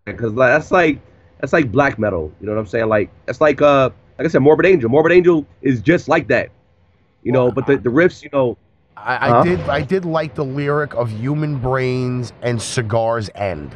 Because 0.05 0.35
like, 0.35 0.53
that's 0.53 0.71
like 0.71 1.01
that's 1.41 1.55
like 1.55 1.73
black 1.73 1.99
metal. 1.99 2.31
You 2.39 2.47
know 2.47 2.53
what 2.53 2.61
I'm 2.61 2.67
saying? 2.67 2.89
Like 2.89 3.11
that's 3.25 3.41
like 3.41 3.63
uh 3.63 3.89
like 4.19 4.27
I 4.27 4.29
said, 4.29 4.41
Morbid 4.43 4.67
Angel. 4.67 4.89
Morbid 4.89 5.13
Angel 5.13 5.47
is 5.63 5.81
just 5.81 6.09
like 6.09 6.29
that. 6.29 6.51
You 7.23 7.33
know, 7.33 7.51
but 7.51 7.67
the, 7.67 7.77
the 7.79 7.89
riffs, 7.91 8.23
you 8.23 8.29
know, 8.33 8.57
I, 8.97 9.15
I 9.27 9.31
Huh? 9.31 9.43
did, 9.45 9.61
I 9.63 9.81
did 9.83 10.05
like 10.05 10.35
the 10.35 10.45
lyric 10.45 10.95
of 10.95 11.11
"Human 11.11 11.59
Brains 11.59 12.33
and 12.43 12.61
Cigars 12.61 13.31
End." 13.35 13.75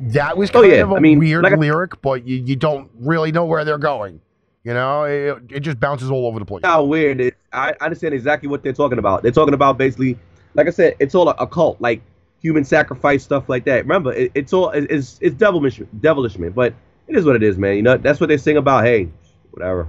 That 0.00 0.36
was 0.36 0.50
Oh, 0.50 0.60
kind 0.60 0.72
yeah. 0.72 0.82
of 0.82 0.92
a 0.92 0.96
I 0.96 1.00
mean, 1.00 1.18
weird 1.18 1.42
like 1.42 1.54
I- 1.54 1.56
lyric, 1.56 2.00
but 2.02 2.26
you, 2.26 2.36
you 2.36 2.54
don't 2.56 2.90
really 3.00 3.32
know 3.32 3.44
where 3.46 3.64
they're 3.64 3.78
going. 3.78 4.20
You 4.64 4.74
know, 4.74 5.04
it, 5.04 5.38
it 5.50 5.60
just 5.60 5.78
bounces 5.80 6.10
all 6.10 6.26
over 6.26 6.38
the 6.38 6.44
place. 6.44 6.62
how 6.64 6.82
weird 6.84 7.20
it 7.20 7.26
is. 7.28 7.32
I 7.52 7.72
understand 7.80 8.14
exactly 8.14 8.48
what 8.48 8.62
they're 8.62 8.72
talking 8.72 8.98
about. 8.98 9.22
They're 9.22 9.30
talking 9.32 9.54
about 9.54 9.78
basically, 9.78 10.18
like 10.54 10.66
I 10.66 10.70
said, 10.70 10.96
it's 10.98 11.14
all 11.14 11.28
a, 11.28 11.34
a 11.38 11.46
cult, 11.46 11.80
like 11.80 12.02
human 12.42 12.64
sacrifice 12.64 13.22
stuff 13.22 13.48
like 13.48 13.64
that. 13.64 13.84
Remember, 13.84 14.12
it, 14.12 14.32
it's 14.34 14.52
all 14.52 14.70
it- 14.70 14.90
it's 14.90 15.18
it's 15.22 15.34
devilish, 15.36 15.80
devilish, 16.00 16.36
man. 16.38 16.50
But 16.50 16.74
it 17.08 17.16
is 17.16 17.24
what 17.24 17.36
it 17.36 17.42
is, 17.42 17.58
man. 17.58 17.76
You 17.76 17.82
know, 17.82 17.96
that's 17.96 18.20
what 18.20 18.28
they 18.28 18.36
sing 18.36 18.56
about. 18.56 18.84
Hey, 18.84 19.08
whatever. 19.50 19.88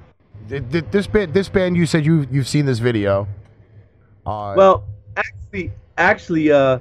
Th- 0.49 0.63
th- 0.71 0.85
This 0.91 1.07
band, 1.07 1.33
this 1.33 1.49
band, 1.49 1.75
you 1.75 1.85
said 1.85 2.05
you 2.05 2.25
you've 2.31 2.47
seen 2.47 2.65
this 2.65 2.79
video. 2.79 3.27
Uh, 4.25 4.53
Well, 4.55 4.83
actually, 5.15 5.71
actually, 5.97 6.51
uh, 6.51 6.79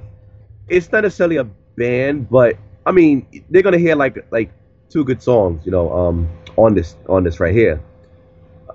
it's 0.69 0.91
not 0.91 1.03
necessarily 1.03 1.37
a 1.37 1.43
band, 1.75 2.29
but 2.29 2.57
I 2.85 2.91
mean, 2.91 3.25
they're 3.49 3.61
gonna 3.61 3.77
hear 3.77 3.95
like 3.95 4.25
like 4.31 4.51
two 4.89 5.03
good 5.03 5.21
songs, 5.21 5.65
you 5.65 5.71
know, 5.71 5.91
um, 5.91 6.27
on 6.55 6.73
this 6.73 6.95
on 7.09 7.23
this 7.23 7.39
right 7.39 7.53
here. 7.53 7.81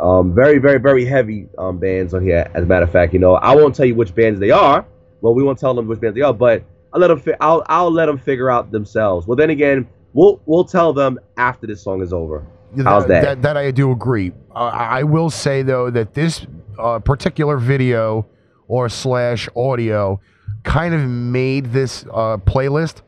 Um, 0.00 0.34
very, 0.34 0.58
very, 0.58 0.78
very 0.80 1.04
heavy 1.04 1.48
um 1.58 1.78
bands 1.78 2.12
on 2.12 2.22
here. 2.22 2.50
As 2.54 2.64
a 2.64 2.66
matter 2.66 2.84
of 2.84 2.90
fact, 2.92 3.12
you 3.12 3.18
know, 3.18 3.34
I 3.36 3.54
won't 3.54 3.74
tell 3.74 3.86
you 3.86 3.94
which 3.94 4.14
bands 4.14 4.40
they 4.40 4.50
are. 4.50 4.84
Well, 5.20 5.34
we 5.34 5.42
won't 5.42 5.58
tell 5.58 5.74
them 5.74 5.86
which 5.86 6.00
bands 6.00 6.16
they 6.16 6.22
are, 6.22 6.34
but 6.34 6.64
I'll 6.92 7.00
let 7.00 7.08
them. 7.08 7.20
Fi- 7.20 7.36
I'll 7.40 7.62
I'll 7.68 7.90
let 7.92 8.06
them 8.06 8.18
figure 8.18 8.50
out 8.50 8.70
themselves. 8.72 9.26
Well, 9.26 9.36
then 9.36 9.50
again, 9.50 9.86
we'll 10.12 10.40
we'll 10.46 10.64
tell 10.64 10.92
them 10.92 11.18
after 11.36 11.66
this 11.66 11.82
song 11.82 12.02
is 12.02 12.12
over. 12.12 12.46
how's 12.82 13.06
that? 13.06 13.22
That, 13.22 13.42
that 13.42 13.56
I 13.56 13.70
do 13.70 13.90
agree. 13.92 14.32
Uh, 14.54 14.58
I 14.58 15.00
I 15.00 15.02
will 15.02 15.30
say 15.30 15.62
though 15.62 15.90
that 15.90 16.14
this 16.14 16.46
uh, 16.78 16.98
particular 16.98 17.56
video 17.56 18.26
or 18.68 18.88
slash 18.88 19.48
audio 19.56 20.20
kind 20.64 20.94
of 20.94 21.02
made 21.02 21.72
this 21.72 22.04
uh, 22.12 22.38
playlist 22.38 23.02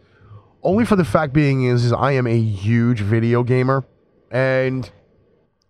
only 0.63 0.85
for 0.85 0.97
the 0.97 1.05
fact 1.05 1.33
being 1.33 1.65
is, 1.65 1.85
is 1.85 1.93
I 1.93 2.13
am 2.13 2.27
a 2.27 2.39
huge 2.39 3.01
video 3.01 3.43
gamer 3.43 3.85
and 4.31 4.91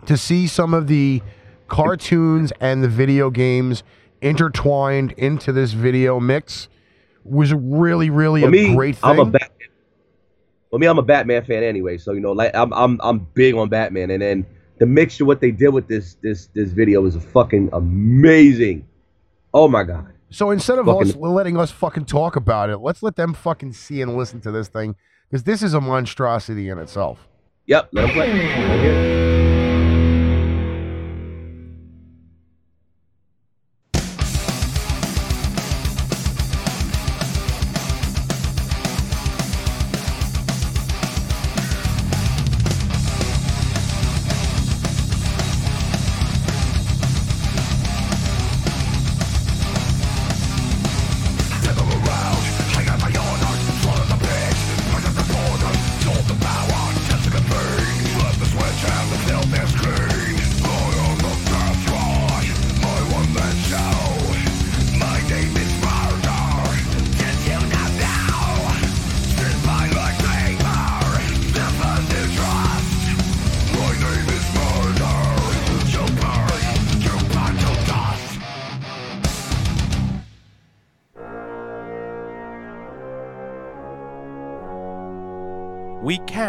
to 0.06 0.16
see 0.16 0.46
some 0.46 0.72
of 0.74 0.86
the 0.86 1.22
cartoons 1.68 2.52
and 2.60 2.82
the 2.82 2.88
video 2.88 3.30
games 3.30 3.82
intertwined 4.20 5.12
into 5.12 5.52
this 5.52 5.72
video 5.72 6.20
mix 6.20 6.68
was 7.24 7.52
really 7.52 8.10
really 8.10 8.42
For 8.42 8.48
a 8.48 8.50
me, 8.50 8.74
great 8.74 8.96
thing. 8.96 9.10
I'm 9.10 9.18
a 9.18 9.24
Batman. 9.26 9.68
For 10.74 10.78
me, 10.80 10.88
I'm 10.88 10.98
a 10.98 11.02
Batman 11.02 11.44
fan 11.44 11.62
anyway, 11.62 11.98
so 11.98 12.10
you 12.14 12.18
know, 12.18 12.32
like 12.32 12.50
I'm 12.52 12.72
I'm 12.72 13.00
I'm 13.00 13.28
big 13.34 13.54
on 13.54 13.68
Batman, 13.68 14.10
and 14.10 14.20
then 14.20 14.44
the 14.80 14.86
mixture 14.86 15.24
what 15.24 15.40
they 15.40 15.52
did 15.52 15.68
with 15.68 15.86
this 15.86 16.16
this 16.20 16.46
this 16.46 16.72
video 16.72 17.00
was 17.00 17.14
fucking 17.14 17.70
amazing. 17.72 18.84
Oh 19.52 19.68
my 19.68 19.84
god. 19.84 20.08
So 20.30 20.50
instead 20.50 20.80
of 20.80 20.86
Fucking- 20.86 21.10
us 21.10 21.14
letting 21.14 21.56
us 21.56 21.70
fucking 21.70 22.06
talk 22.06 22.34
about 22.34 22.70
it, 22.70 22.78
let's 22.78 23.04
let 23.04 23.14
them 23.14 23.34
fucking 23.34 23.72
see 23.72 24.02
and 24.02 24.16
listen 24.16 24.40
to 24.40 24.50
this 24.50 24.66
thing 24.66 24.96
because 25.30 25.44
this 25.44 25.62
is 25.62 25.74
a 25.74 25.80
monstrosity 25.80 26.68
in 26.68 26.78
itself. 26.78 27.28
Yep, 27.66 27.90
let 27.92 28.08
him 28.08 28.14
play. 28.16 29.63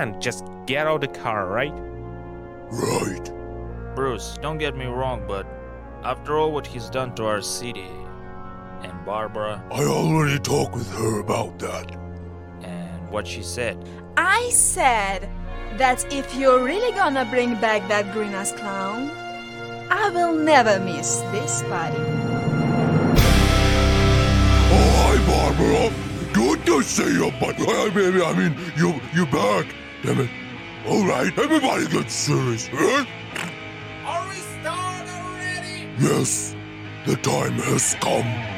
Can't 0.05 0.21
just 0.21 0.45
get 0.65 0.85
out 0.87 1.01
the 1.01 1.07
car, 1.07 1.47
right? 1.47 1.73
Right. 2.71 3.31
Bruce, 3.95 4.37
don't 4.41 4.57
get 4.57 4.75
me 4.75 4.85
wrong, 4.85 5.25
but 5.27 5.47
after 6.03 6.37
all 6.37 6.51
what 6.51 6.67
he's 6.67 6.89
done 6.89 7.15
to 7.15 7.25
our 7.25 7.41
city, 7.41 7.89
and 8.83 9.05
Barbara, 9.05 9.63
I 9.71 9.83
already 9.83 10.39
talked 10.39 10.75
with 10.75 10.91
her 10.91 11.19
about 11.19 11.57
that. 11.59 11.91
and 12.61 13.09
what 13.09 13.25
she 13.25 13.41
said, 13.41 13.77
I 14.17 14.49
said 14.49 15.29
that 15.77 16.05
if 16.13 16.35
you're 16.35 16.63
really 16.63 16.91
gonna 16.95 17.25
bring 17.25 17.55
back 17.55 17.87
that 17.87 18.11
green 18.13 18.33
ass 18.33 18.51
clown, 18.51 19.09
I 19.89 20.09
will 20.09 20.33
never 20.35 20.79
miss 20.79 21.21
this 21.31 21.63
party. 21.63 21.97
Oh, 24.77 24.89
hi, 25.01 25.15
Barbara. 25.31 25.91
Good 26.33 26.65
to 26.65 26.83
see 26.83 27.13
you, 27.13 27.31
but 27.39 27.55
I 27.57 27.89
mean, 27.95 28.21
I 28.21 28.33
mean, 28.33 28.53
you, 28.77 29.01
you 29.15 29.25
back. 29.27 29.65
Damn 30.05 30.19
it. 30.19 30.29
All 30.85 31.03
right, 31.03 31.35
everybody 31.35 31.87
get 31.87 32.11
serious, 32.11 32.69
huh? 32.71 33.05
Are 34.05 34.29
we 34.29 34.35
started 34.35 35.09
already? 35.09 35.87
Yes, 35.97 36.55
the 37.07 37.15
time 37.15 37.53
has 37.53 37.95
come. 37.99 38.54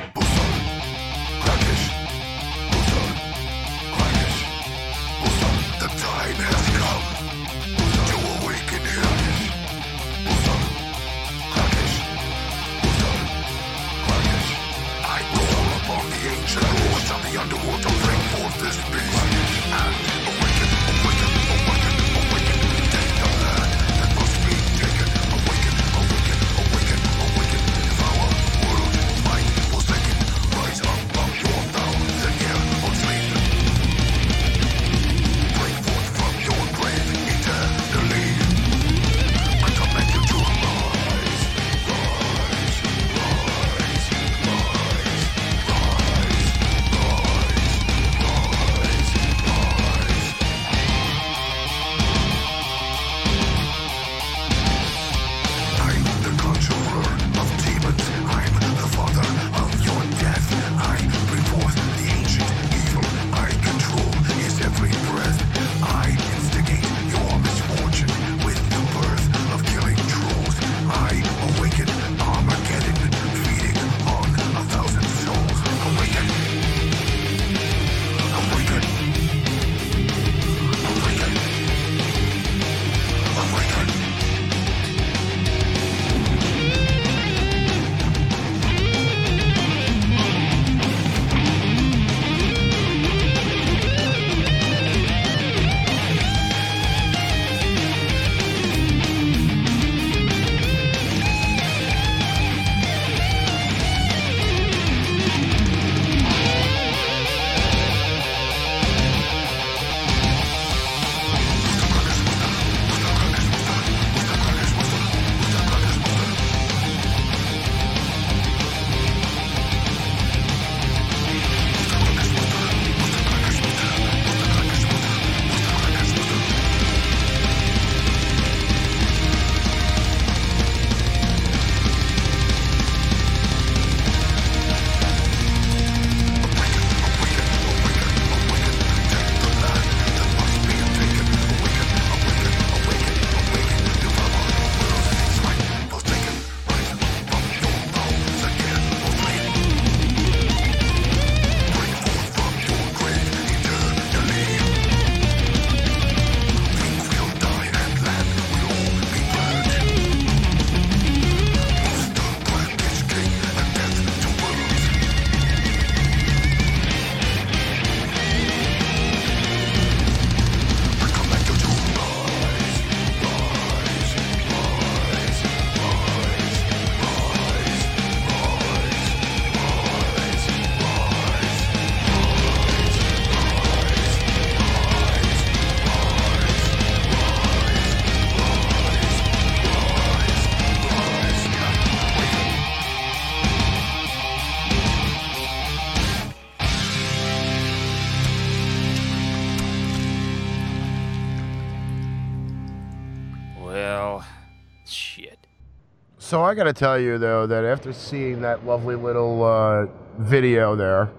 So 206.27 206.43
I 206.43 206.55
got 206.55 206.65
to 206.65 206.73
tell 206.73 206.99
you 206.99 207.17
though 207.17 207.47
that 207.47 207.63
after 207.63 207.93
seeing 207.93 208.41
that 208.41 208.65
lovely 208.65 208.95
little 208.95 209.45
uh, 209.45 209.85
video 210.19 210.75
there, 210.75 211.09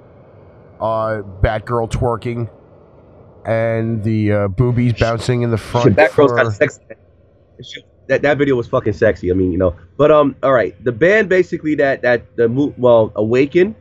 uh, 0.82 1.22
Batgirl 1.40 1.90
twerking 1.90 2.50
and 3.46 4.04
the 4.04 4.32
uh, 4.32 4.48
boobies 4.48 4.92
bouncing 4.92 5.40
in 5.40 5.50
the 5.50 5.56
front. 5.56 5.96
That 5.96 6.12
girl's 6.12 6.32
for- 6.32 6.36
kind 6.36 6.48
of 6.48 6.54
sexy. 6.54 6.82
That 8.08 8.20
that 8.20 8.36
video 8.36 8.54
was 8.54 8.66
fucking 8.66 8.92
sexy. 8.92 9.30
I 9.30 9.34
mean, 9.34 9.50
you 9.50 9.56
know. 9.56 9.74
But 9.96 10.10
um, 10.10 10.36
all 10.42 10.52
right. 10.52 10.76
The 10.84 10.92
band 10.92 11.30
basically 11.30 11.74
that 11.76 12.02
that 12.02 12.36
the 12.36 12.46
mo- 12.46 12.74
well 12.76 13.10
Awaken. 13.16 13.74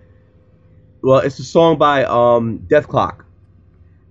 Well, 1.01 1.19
it's 1.19 1.39
a 1.39 1.43
song 1.43 1.77
by 1.77 2.05
um 2.05 2.59
Dethklok. 2.69 3.25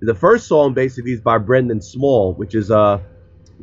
The 0.02 0.14
first 0.14 0.48
song 0.48 0.74
basically 0.74 1.12
is 1.12 1.22
by 1.22 1.38
Brendan 1.38 1.80
Small, 1.80 2.34
which 2.34 2.54
is 2.54 2.70
uh, 2.70 3.00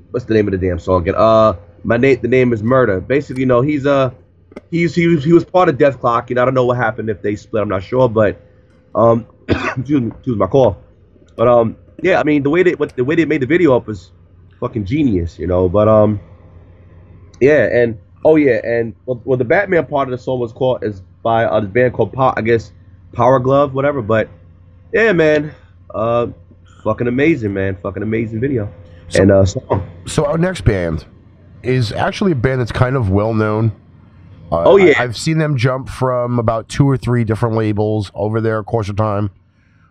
what's 0.09 0.25
the 0.25 0.33
name 0.33 0.47
of 0.47 0.53
the 0.53 0.57
damn 0.57 0.79
song 0.79 1.03
again? 1.03 1.13
Uh, 1.15 1.53
my 1.83 1.97
name 1.97 2.19
the 2.21 2.27
name 2.27 2.53
is 2.53 2.63
Murder. 2.63 2.99
Basically, 3.01 3.41
you 3.41 3.45
know, 3.45 3.61
he's 3.61 3.85
uh, 3.85 4.11
he's 4.71 4.95
he 4.95 5.07
was 5.07 5.23
he 5.23 5.33
was 5.33 5.45
part 5.45 5.69
of 5.69 5.77
Dethklok. 5.77 6.29
You 6.29 6.35
know, 6.35 6.41
I 6.43 6.45
don't 6.45 6.53
know 6.53 6.65
what 6.65 6.77
happened 6.77 7.09
if 7.09 7.21
they 7.21 7.35
split. 7.35 7.63
I'm 7.63 7.69
not 7.69 7.83
sure, 7.83 8.09
but 8.09 8.41
um, 8.95 9.25
excuse 9.47 10.01
me, 10.01 10.07
excuse 10.11 10.37
my 10.37 10.47
call. 10.47 10.77
But 11.35 11.47
um, 11.47 11.77
yeah, 12.01 12.19
I 12.19 12.23
mean 12.23 12.43
the 12.43 12.49
way 12.49 12.63
they 12.63 12.75
what 12.75 12.95
the 12.95 13.03
way 13.03 13.15
they 13.15 13.25
made 13.25 13.41
the 13.41 13.47
video 13.47 13.75
up 13.75 13.87
was 13.87 14.11
fucking 14.59 14.85
genius, 14.85 15.37
you 15.39 15.47
know. 15.47 15.67
But 15.69 15.87
um, 15.87 16.19
yeah, 17.39 17.65
and 17.65 17.99
oh 18.23 18.35
yeah, 18.35 18.61
and 18.63 18.95
well, 19.05 19.21
well 19.25 19.37
the 19.37 19.45
Batman 19.45 19.85
part 19.85 20.07
of 20.07 20.11
the 20.11 20.23
song 20.23 20.39
was 20.39 20.53
called 20.53 20.83
is 20.83 21.01
by 21.21 21.45
uh, 21.45 21.59
this 21.61 21.69
band 21.69 21.93
called 21.93 22.13
Power, 22.13 22.33
I 22.37 22.41
guess 22.41 22.71
Power 23.13 23.39
Glove, 23.39 23.73
whatever. 23.73 24.01
But 24.01 24.29
yeah, 24.93 25.11
man, 25.11 25.53
uh, 25.93 26.27
fucking 26.83 27.07
amazing, 27.07 27.53
man, 27.53 27.75
fucking 27.77 28.03
amazing 28.03 28.39
video 28.39 28.71
So- 29.09 29.21
and 29.21 29.31
uh 29.31 29.45
song. 29.45 29.89
So 30.05 30.25
our 30.25 30.37
next 30.37 30.61
band 30.61 31.05
is 31.63 31.91
actually 31.91 32.33
a 32.33 32.35
band 32.35 32.61
that's 32.61 32.71
kind 32.71 32.95
of 32.95 33.09
well 33.09 33.33
known. 33.33 33.71
Uh, 34.51 34.63
Oh, 34.65 34.77
yeah. 34.77 34.93
I, 34.97 35.01
have 35.01 35.17
seen 35.17 35.37
them 35.37 35.57
jump 35.57 35.89
from 35.89 36.37
about 36.37 36.69
two 36.69 36.87
or 36.87 36.97
three 36.97 37.23
different 37.23 37.55
labels 37.55 38.11
over 38.13 38.41
their 38.41 38.63
course 38.63 38.89
of 38.89 38.95
time. 38.95 39.31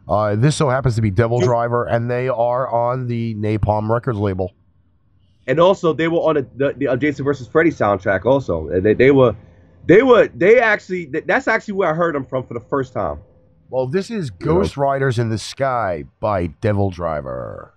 Uh, 0.08 0.36
this 0.36 0.56
so 0.56 0.68
happens 0.68 0.96
to 0.96 1.02
be 1.02 1.10
Devil 1.10 1.40
Driver, 1.40 1.84
and 1.84 2.10
they 2.10 2.28
are 2.28 2.68
on 2.68 3.06
the 3.06 3.34
Napalm 3.36 3.88
Records 3.88 4.18
label. 4.18 4.52
And 5.46 5.58
also 5.58 5.92
they 5.92 6.08
were 6.08 6.18
on 6.18 6.34
the, 6.36 6.46
the, 6.56 6.74
the 6.76 6.88
uh, 6.88 6.96
Jason 6.96 7.24
versus 7.24 7.48
Freddy 7.48 7.70
soundtrack. 7.70 8.24
Also, 8.24 8.68
they, 8.80 8.94
they 8.94 9.10
were. 9.10 9.34
They 9.86 10.02
were. 10.02 10.28
They 10.28 10.60
actually. 10.60 11.06
That's 11.06 11.48
actually 11.48 11.74
where 11.74 11.90
I 11.90 11.94
heard 11.94 12.14
them 12.14 12.24
from 12.24 12.46
for 12.46 12.54
the 12.54 12.60
first 12.60 12.92
time. 12.92 13.20
Well, 13.68 13.86
this 13.86 14.10
is 14.10 14.30
Ghost 14.30 14.76
Riders 14.76 15.18
in 15.18 15.30
the 15.30 15.38
Sky 15.38 16.04
by 16.20 16.48
Devil 16.48 16.90
Driver. 16.90 17.72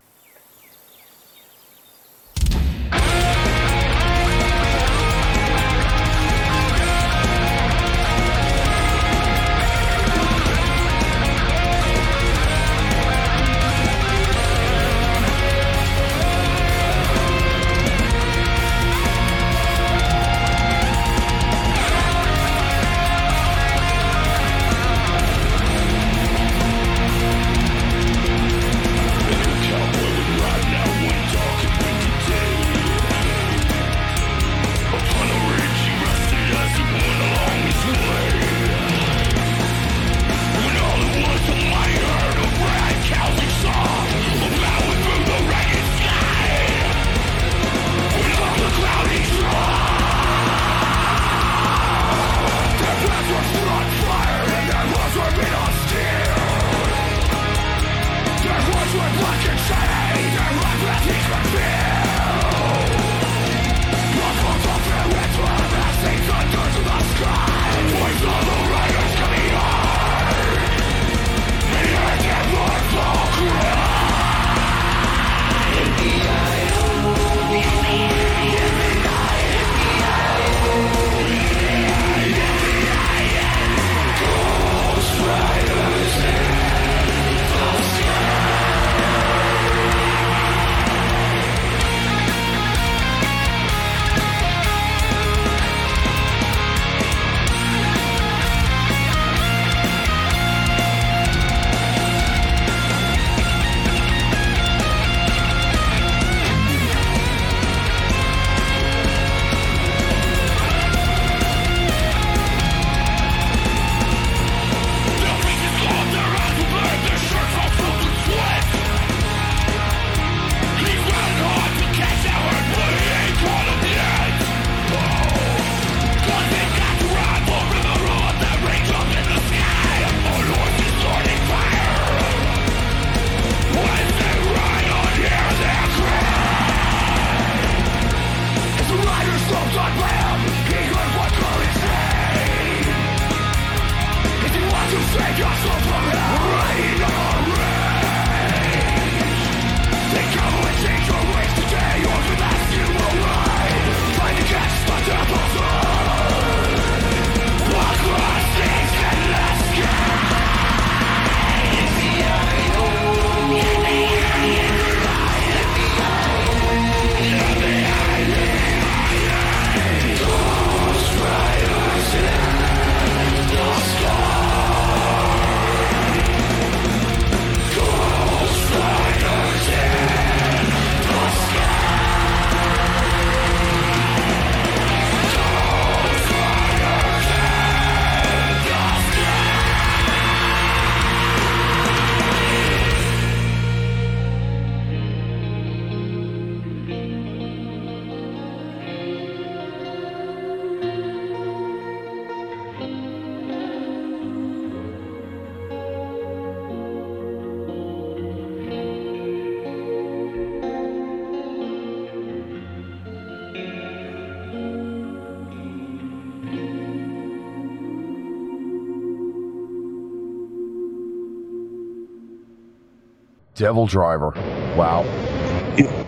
Devil 223.56 223.88
Driver. 223.88 224.32
Wow. 224.78 225.04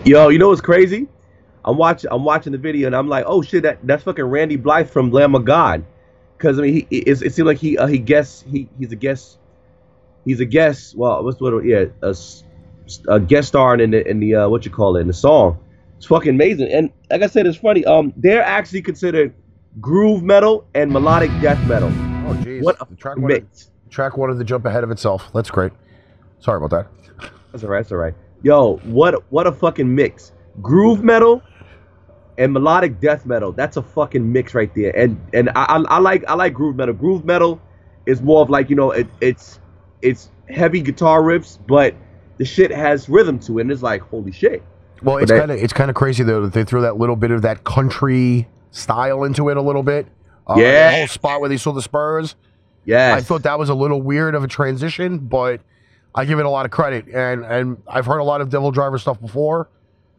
Yo, 0.04 0.28
you 0.28 0.38
know 0.38 0.48
what's 0.48 0.60
crazy? 0.60 1.08
I'm 1.64 1.76
watching 1.76 2.10
I'm 2.10 2.24
watching 2.24 2.52
the 2.52 2.58
video 2.58 2.86
and 2.86 2.96
I'm 2.96 3.08
like, 3.08 3.24
oh 3.26 3.42
shit, 3.42 3.62
that 3.64 3.78
that's 3.82 4.04
fucking 4.04 4.24
Randy 4.24 4.56
Blythe 4.56 4.88
from 4.88 5.10
Lamb 5.10 5.34
of 5.34 5.44
God. 5.44 5.84
Cause 6.38 6.58
I 6.58 6.62
mean, 6.62 6.86
he 6.88 6.98
it, 6.98 7.22
it 7.22 7.34
seemed 7.34 7.46
like 7.46 7.58
he 7.58 7.76
uh, 7.76 7.86
he 7.86 7.98
guess 7.98 8.42
he 8.42 8.68
he's 8.78 8.92
a 8.92 8.96
guest 8.96 9.38
he's 10.24 10.40
a 10.40 10.44
guest. 10.44 10.96
Well, 10.96 11.24
what's 11.24 11.40
what? 11.40 11.64
Yeah, 11.64 11.86
a, 12.02 12.14
a 13.08 13.20
guest 13.20 13.48
star 13.48 13.74
in 13.80 13.90
the 13.90 14.06
in 14.06 14.20
the 14.20 14.34
uh, 14.36 14.48
what 14.48 14.64
you 14.64 14.70
call 14.70 14.96
it 14.96 15.00
in 15.00 15.06
the 15.06 15.12
song. 15.12 15.58
It's 15.96 16.06
fucking 16.06 16.30
amazing. 16.30 16.70
And 16.72 16.92
like 17.10 17.22
I 17.22 17.26
said, 17.26 17.46
it's 17.46 17.58
funny. 17.58 17.84
Um, 17.84 18.12
they're 18.16 18.44
actually 18.44 18.82
considered 18.82 19.34
groove 19.80 20.22
metal 20.22 20.66
and 20.74 20.92
melodic 20.92 21.30
death 21.40 21.62
metal. 21.66 21.88
Oh, 21.88 22.34
jeez. 22.44 22.62
What 22.62 22.76
a 22.80 22.94
track 22.94 23.18
mix. 23.18 23.70
track 23.90 24.16
wanted 24.16 24.38
to 24.38 24.44
jump 24.44 24.64
ahead 24.64 24.84
of 24.84 24.90
itself. 24.90 25.30
That's 25.34 25.50
great. 25.50 25.72
Sorry 26.38 26.62
about 26.62 26.70
that. 26.70 27.07
That's 27.52 27.64
all 27.64 27.70
right. 27.70 27.78
That's 27.80 27.92
all 27.92 27.98
right. 27.98 28.14
Yo, 28.42 28.76
what 28.84 29.24
what 29.30 29.46
a 29.46 29.52
fucking 29.52 29.92
mix. 29.94 30.32
Groove 30.62 31.02
metal 31.02 31.42
and 32.36 32.52
melodic 32.52 33.00
death 33.00 33.26
metal. 33.26 33.52
That's 33.52 33.76
a 33.76 33.82
fucking 33.82 34.30
mix 34.32 34.54
right 34.54 34.72
there. 34.74 34.96
And 34.96 35.20
and 35.32 35.50
I, 35.50 35.64
I, 35.64 35.76
I 35.88 35.98
like 35.98 36.24
I 36.28 36.34
like 36.34 36.54
groove 36.54 36.76
metal. 36.76 36.94
Groove 36.94 37.24
metal 37.24 37.60
is 38.06 38.22
more 38.22 38.42
of 38.42 38.50
like 38.50 38.70
you 38.70 38.76
know 38.76 38.90
it, 38.92 39.06
it's 39.20 39.60
it's 40.02 40.30
heavy 40.48 40.80
guitar 40.80 41.22
riffs, 41.22 41.58
but 41.66 41.94
the 42.38 42.44
shit 42.44 42.70
has 42.70 43.08
rhythm 43.08 43.38
to 43.40 43.58
it. 43.58 43.62
And 43.62 43.72
it's 43.72 43.82
like 43.82 44.02
holy 44.02 44.32
shit. 44.32 44.62
Well, 45.02 45.18
it's 45.18 45.30
kind 45.30 45.50
of 45.50 45.58
it's 45.58 45.72
kind 45.72 45.90
of 45.90 45.96
crazy 45.96 46.22
though 46.22 46.42
that 46.42 46.52
they 46.52 46.64
threw 46.64 46.80
that 46.82 46.96
little 46.96 47.16
bit 47.16 47.30
of 47.30 47.42
that 47.42 47.64
country 47.64 48.48
style 48.70 49.24
into 49.24 49.48
it 49.48 49.56
a 49.56 49.62
little 49.62 49.82
bit. 49.82 50.06
Uh, 50.46 50.54
Yeah. 50.58 50.90
the 50.90 50.96
whole 50.98 51.06
spot 51.08 51.40
where 51.40 51.48
they 51.48 51.56
saw 51.56 51.72
the 51.72 51.82
Spurs. 51.82 52.34
Yeah, 52.84 53.14
I 53.14 53.20
thought 53.20 53.42
that 53.42 53.58
was 53.58 53.68
a 53.68 53.74
little 53.74 54.00
weird 54.00 54.34
of 54.34 54.42
a 54.42 54.48
transition, 54.48 55.18
but 55.18 55.60
I 56.14 56.24
give 56.24 56.38
it 56.38 56.46
a 56.46 56.50
lot 56.50 56.64
of 56.64 56.70
credit. 56.72 57.06
And 57.08 57.44
and 57.44 57.82
I've 57.86 58.06
heard 58.06 58.18
a 58.18 58.24
lot 58.24 58.40
of 58.40 58.48
Devil 58.50 58.70
Driver 58.70 58.98
stuff 58.98 59.20
before. 59.20 59.68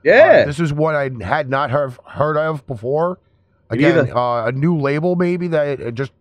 Yeah. 0.03 0.41
Uh, 0.43 0.45
this 0.45 0.59
is 0.59 0.71
one 0.71 0.95
I 0.95 1.09
had 1.23 1.49
not 1.49 1.71
heard 1.71 1.93
heard 2.05 2.37
of 2.37 2.65
before. 2.67 3.19
Again, 3.69 4.09
uh, 4.15 4.45
a 4.45 4.51
new 4.51 4.77
label 4.77 5.15
maybe 5.15 5.47
that 5.49 5.93
just 5.93 6.11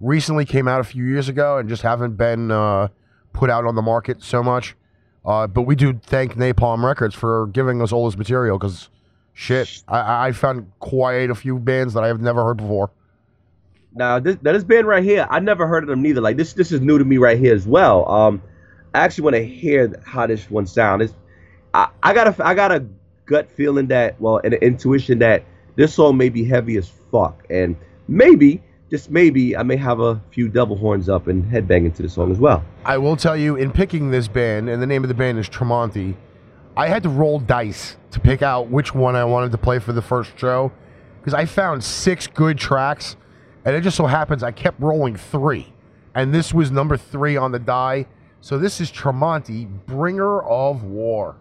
recently 0.00 0.44
came 0.44 0.66
out 0.68 0.80
a 0.80 0.84
few 0.84 1.04
years 1.04 1.28
ago 1.28 1.58
and 1.58 1.68
just 1.68 1.82
haven't 1.82 2.16
been 2.16 2.50
uh, 2.50 2.88
put 3.32 3.50
out 3.50 3.64
on 3.66 3.74
the 3.74 3.82
market 3.82 4.22
so 4.22 4.42
much. 4.42 4.74
Uh, 5.24 5.46
but 5.46 5.62
we 5.62 5.74
do 5.74 5.98
thank 6.04 6.34
Napalm 6.36 6.84
Records 6.84 7.14
for 7.14 7.46
giving 7.48 7.80
us 7.82 7.92
all 7.92 8.04
this 8.08 8.16
material 8.16 8.58
because 8.58 8.88
shit, 9.32 9.82
I- 9.88 10.00
I, 10.00 10.26
I 10.28 10.32
found 10.32 10.70
quite 10.80 11.30
a 11.30 11.34
few 11.34 11.58
bands 11.58 11.94
that 11.94 12.04
I 12.04 12.08
have 12.08 12.20
never 12.20 12.44
heard 12.44 12.58
before. 12.58 12.90
Now 13.96 14.18
this 14.18 14.36
now 14.42 14.52
this 14.52 14.64
band 14.64 14.86
right 14.88 15.04
here, 15.04 15.26
I 15.30 15.38
never 15.40 15.66
heard 15.66 15.84
of 15.84 15.88
them 15.88 16.02
neither. 16.02 16.20
Like 16.20 16.36
this 16.36 16.52
this 16.54 16.72
is 16.72 16.80
new 16.80 16.98
to 16.98 17.04
me 17.04 17.16
right 17.18 17.38
here 17.38 17.54
as 17.54 17.66
well. 17.66 18.08
Um, 18.10 18.42
I 18.94 19.00
actually 19.00 19.24
want 19.24 19.36
to 19.36 19.44
hear 19.44 19.92
how 20.06 20.26
this 20.26 20.48
one 20.48 20.66
sounds. 20.66 21.12
I 21.74 21.88
I 22.02 22.14
got 22.14 22.38
a 22.38 22.46
I 22.46 22.54
got 22.54 22.72
a 22.72 22.86
gut 23.26 23.50
feeling 23.50 23.88
that 23.88 24.20
well, 24.20 24.38
an 24.38 24.54
intuition 24.54 25.18
that 25.18 25.44
this 25.76 25.94
song 25.94 26.16
may 26.16 26.28
be 26.28 26.44
heavy 26.44 26.76
as 26.76 26.90
fuck, 27.10 27.44
and 27.50 27.76
maybe 28.06 28.62
just 28.90 29.10
maybe 29.10 29.56
I 29.56 29.64
may 29.64 29.76
have 29.76 29.98
a 29.98 30.22
few 30.30 30.48
double 30.48 30.76
horns 30.76 31.08
up 31.08 31.26
and 31.26 31.44
headbang 31.44 31.84
into 31.84 32.02
the 32.02 32.08
song 32.08 32.30
as 32.30 32.38
well. 32.38 32.64
I 32.84 32.96
will 32.98 33.16
tell 33.16 33.36
you, 33.36 33.56
in 33.56 33.72
picking 33.72 34.10
this 34.10 34.28
band, 34.28 34.68
and 34.68 34.80
the 34.80 34.86
name 34.86 35.02
of 35.02 35.08
the 35.08 35.14
band 35.14 35.38
is 35.38 35.48
Tremonti, 35.48 36.14
I 36.76 36.86
had 36.86 37.02
to 37.02 37.08
roll 37.08 37.40
dice 37.40 37.96
to 38.12 38.20
pick 38.20 38.42
out 38.42 38.68
which 38.68 38.94
one 38.94 39.16
I 39.16 39.24
wanted 39.24 39.50
to 39.52 39.58
play 39.58 39.80
for 39.80 39.92
the 39.92 40.02
first 40.02 40.38
show 40.38 40.70
because 41.18 41.34
I 41.34 41.46
found 41.46 41.82
six 41.82 42.28
good 42.28 42.58
tracks, 42.58 43.16
and 43.64 43.74
it 43.74 43.80
just 43.80 43.96
so 43.96 44.06
happens 44.06 44.44
I 44.44 44.52
kept 44.52 44.80
rolling 44.80 45.16
three, 45.16 45.72
and 46.14 46.32
this 46.32 46.54
was 46.54 46.70
number 46.70 46.96
three 46.96 47.36
on 47.36 47.50
the 47.50 47.58
die. 47.58 48.06
So 48.44 48.58
this 48.58 48.78
is 48.78 48.92
Tremonti, 48.92 49.66
Bringer 49.86 50.42
of 50.42 50.84
War. 50.84 51.36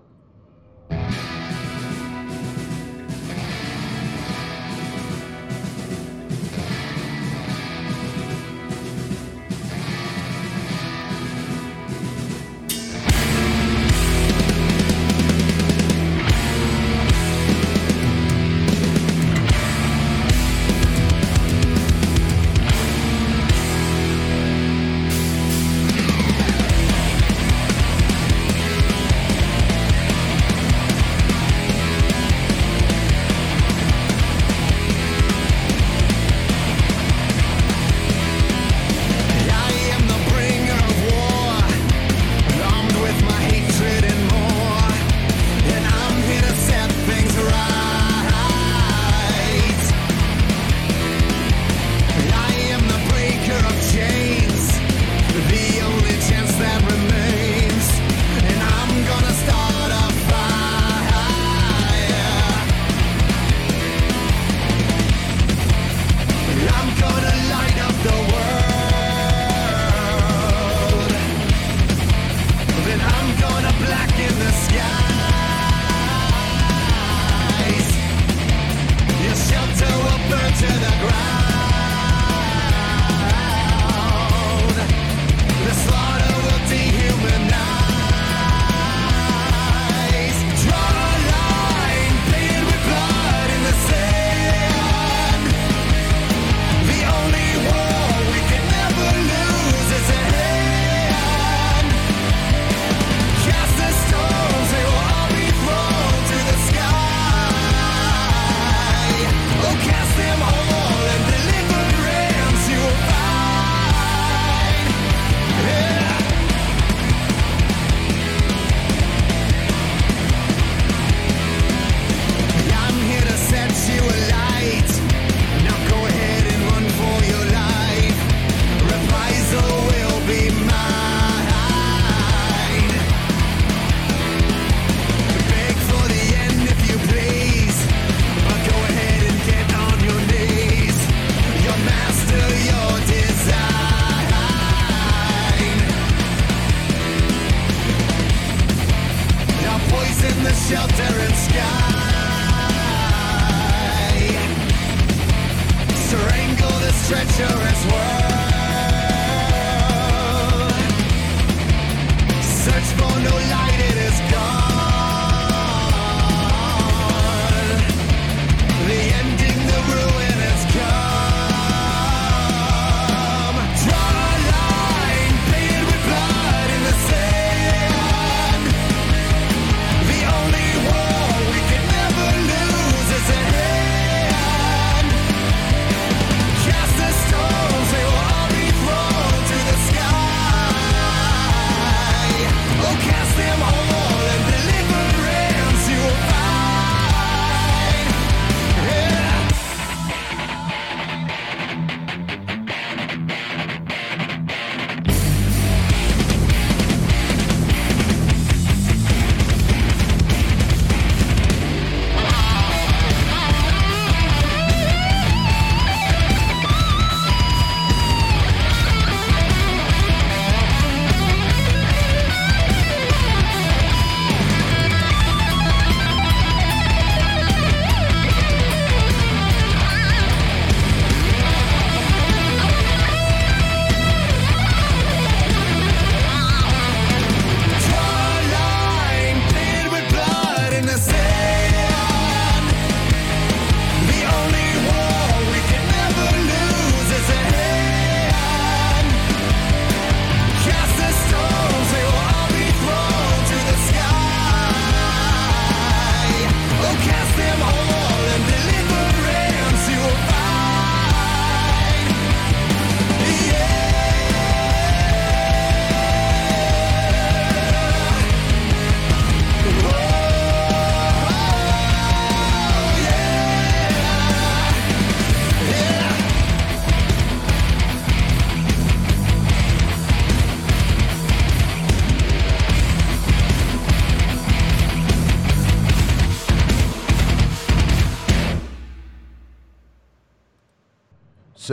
Shelter 150.73 151.03
and 151.03 151.35
sky. 151.35 151.92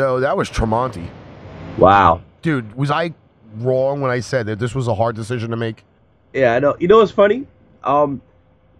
So 0.00 0.18
that 0.20 0.34
was 0.34 0.48
Tremonti. 0.48 1.06
Wow. 1.76 2.22
Dude, 2.40 2.74
was 2.74 2.90
I 2.90 3.12
wrong 3.56 4.00
when 4.00 4.10
I 4.10 4.20
said 4.20 4.46
that 4.46 4.58
this 4.58 4.74
was 4.74 4.88
a 4.88 4.94
hard 4.94 5.14
decision 5.14 5.50
to 5.50 5.58
make? 5.58 5.84
Yeah, 6.32 6.54
I 6.54 6.58
know. 6.58 6.74
You 6.80 6.88
know 6.88 6.96
what's 7.00 7.12
funny? 7.12 7.46
Um, 7.84 8.22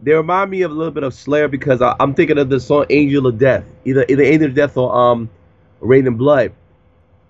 they 0.02 0.14
remind 0.14 0.50
me 0.50 0.62
of 0.62 0.70
a 0.70 0.74
little 0.74 0.94
bit 0.94 1.02
of 1.02 1.12
Slayer 1.12 1.46
because 1.46 1.82
I, 1.82 1.94
I'm 2.00 2.14
thinking 2.14 2.38
of 2.38 2.48
the 2.48 2.58
song 2.58 2.86
"Angel 2.88 3.26
of 3.26 3.36
Death," 3.36 3.66
either 3.84 4.06
either 4.08 4.22
"Angel 4.22 4.48
of 4.48 4.54
Death" 4.54 4.78
or 4.78 4.96
um, 4.96 5.28
"Raining 5.80 6.16
Blood." 6.16 6.54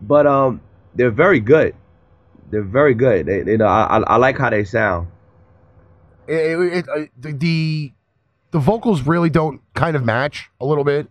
But 0.00 0.24
um, 0.24 0.60
they're 0.94 1.10
very 1.10 1.40
good. 1.40 1.74
They're 2.52 2.62
very 2.62 2.94
good. 2.94 3.26
They, 3.26 3.38
you 3.38 3.58
know, 3.58 3.66
I, 3.66 4.04
I 4.06 4.16
like 4.18 4.38
how 4.38 4.50
they 4.50 4.62
sound. 4.62 5.08
It, 6.28 6.34
it, 6.34 6.72
it, 6.76 6.88
uh, 6.88 7.06
the 7.18 7.92
the 8.52 8.60
vocals 8.60 9.02
really 9.02 9.30
don't 9.30 9.60
kind 9.74 9.96
of 9.96 10.04
match 10.04 10.48
a 10.60 10.64
little 10.64 10.84
bit. 10.84 11.08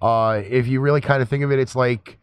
Uh, 0.00 0.42
if 0.48 0.66
you 0.66 0.80
really 0.80 1.00
kind 1.00 1.22
of 1.22 1.28
think 1.28 1.44
of 1.44 1.52
it, 1.52 1.58
it's 1.58 1.74
like 1.74 2.18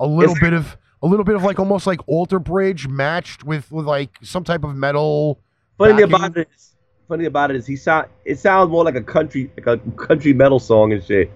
a 0.00 0.06
little 0.06 0.34
bit 0.40 0.52
of 0.52 0.76
a 1.02 1.06
little 1.06 1.24
bit 1.24 1.36
of 1.36 1.42
like 1.42 1.58
almost 1.58 1.86
like 1.86 2.00
alter 2.08 2.38
bridge 2.38 2.88
matched 2.88 3.44
with 3.44 3.70
with 3.70 3.86
like 3.86 4.10
some 4.22 4.44
type 4.44 4.64
of 4.64 4.74
metal. 4.74 5.40
Funny 5.76 5.92
backing. 5.92 6.14
about 6.14 6.36
it 6.36 6.48
is, 6.54 6.74
funny 7.08 7.24
about 7.26 7.50
it 7.50 7.56
is 7.56 7.66
he 7.66 7.76
sound 7.76 8.08
it 8.24 8.38
sounds 8.38 8.70
more 8.70 8.84
like 8.84 8.96
a 8.96 9.02
country 9.02 9.50
like 9.56 9.66
a 9.66 9.78
country 9.92 10.32
metal 10.32 10.58
song 10.58 10.92
and 10.92 11.04
shit. 11.04 11.30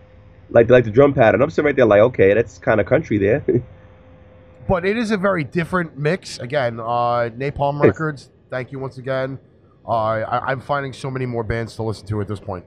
Like 0.50 0.68
like 0.70 0.84
the 0.84 0.90
drum 0.90 1.14
pattern. 1.14 1.42
I'm 1.42 1.50
sitting 1.50 1.66
right 1.66 1.76
there 1.76 1.86
like, 1.86 2.00
okay, 2.00 2.34
that's 2.34 2.58
kind 2.58 2.80
of 2.80 2.86
country 2.86 3.18
there. 3.18 3.44
but 4.68 4.84
it 4.84 4.96
is 4.96 5.10
a 5.10 5.16
very 5.16 5.44
different 5.44 5.96
mix. 5.96 6.38
Again, 6.38 6.80
uh, 6.80 7.30
Napalm 7.36 7.80
Records. 7.80 8.30
Thank 8.50 8.72
you 8.72 8.78
once 8.78 8.98
again. 8.98 9.38
Uh, 9.86 9.92
I, 9.92 10.50
I'm 10.50 10.60
finding 10.60 10.92
so 10.92 11.10
many 11.10 11.26
more 11.26 11.42
bands 11.42 11.74
to 11.76 11.82
listen 11.82 12.06
to 12.08 12.20
at 12.20 12.28
this 12.28 12.38
point. 12.38 12.64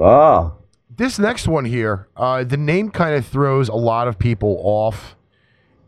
ah, 0.00 0.52
This 0.94 1.18
next 1.18 1.48
one 1.48 1.64
here, 1.64 2.08
uh, 2.16 2.44
the 2.44 2.56
name 2.56 2.90
kind 2.90 3.14
of 3.14 3.24
throws 3.26 3.68
a 3.68 3.74
lot 3.74 4.08
of 4.08 4.18
people 4.18 4.60
off. 4.62 5.16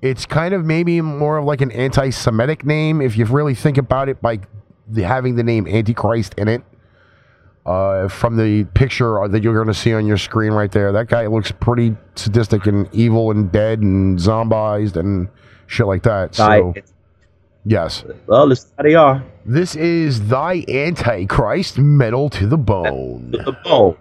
It's 0.00 0.24
kind 0.24 0.54
of 0.54 0.64
maybe 0.64 1.00
more 1.00 1.38
of 1.38 1.44
like 1.44 1.60
an 1.60 1.70
anti-Semitic 1.72 2.64
name 2.64 3.00
if 3.00 3.16
you 3.16 3.24
really 3.26 3.54
think 3.54 3.76
about 3.76 4.08
it 4.08 4.22
by 4.22 4.40
the, 4.88 5.02
having 5.02 5.36
the 5.36 5.42
name 5.42 5.66
Antichrist 5.66 6.34
in 6.38 6.48
it. 6.48 6.62
Uh, 7.66 8.08
from 8.08 8.36
the 8.36 8.64
picture 8.74 9.26
that 9.26 9.42
you're 9.42 9.54
going 9.54 9.66
to 9.66 9.72
see 9.74 9.94
on 9.94 10.06
your 10.06 10.18
screen 10.18 10.52
right 10.52 10.70
there, 10.72 10.92
that 10.92 11.08
guy 11.08 11.26
looks 11.26 11.50
pretty 11.50 11.96
sadistic 12.14 12.66
and 12.66 12.88
evil 12.92 13.30
and 13.30 13.50
dead 13.50 13.80
and 13.80 14.20
zombized 14.20 14.98
and 14.98 15.28
shit 15.66 15.86
like 15.86 16.02
that. 16.02 16.34
So, 16.34 16.74
yes, 17.64 18.04
well, 18.26 18.46
this 18.48 18.70
how 18.76 18.82
they 18.82 18.94
are. 18.94 19.24
this 19.46 19.74
is 19.76 20.28
thy 20.28 20.62
Antichrist 20.68 21.78
metal 21.78 22.28
to 22.30 22.46
the 22.46 22.58
bone. 22.58 23.30
The 23.30 23.56
bone. 23.64 23.96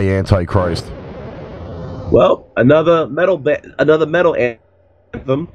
By 0.00 0.08
Antichrist. 0.08 0.90
Well, 2.10 2.50
another 2.56 3.06
metal 3.06 3.36
ba- 3.36 3.62
another 3.78 4.06
metal 4.06 4.34
anthem, 4.34 5.48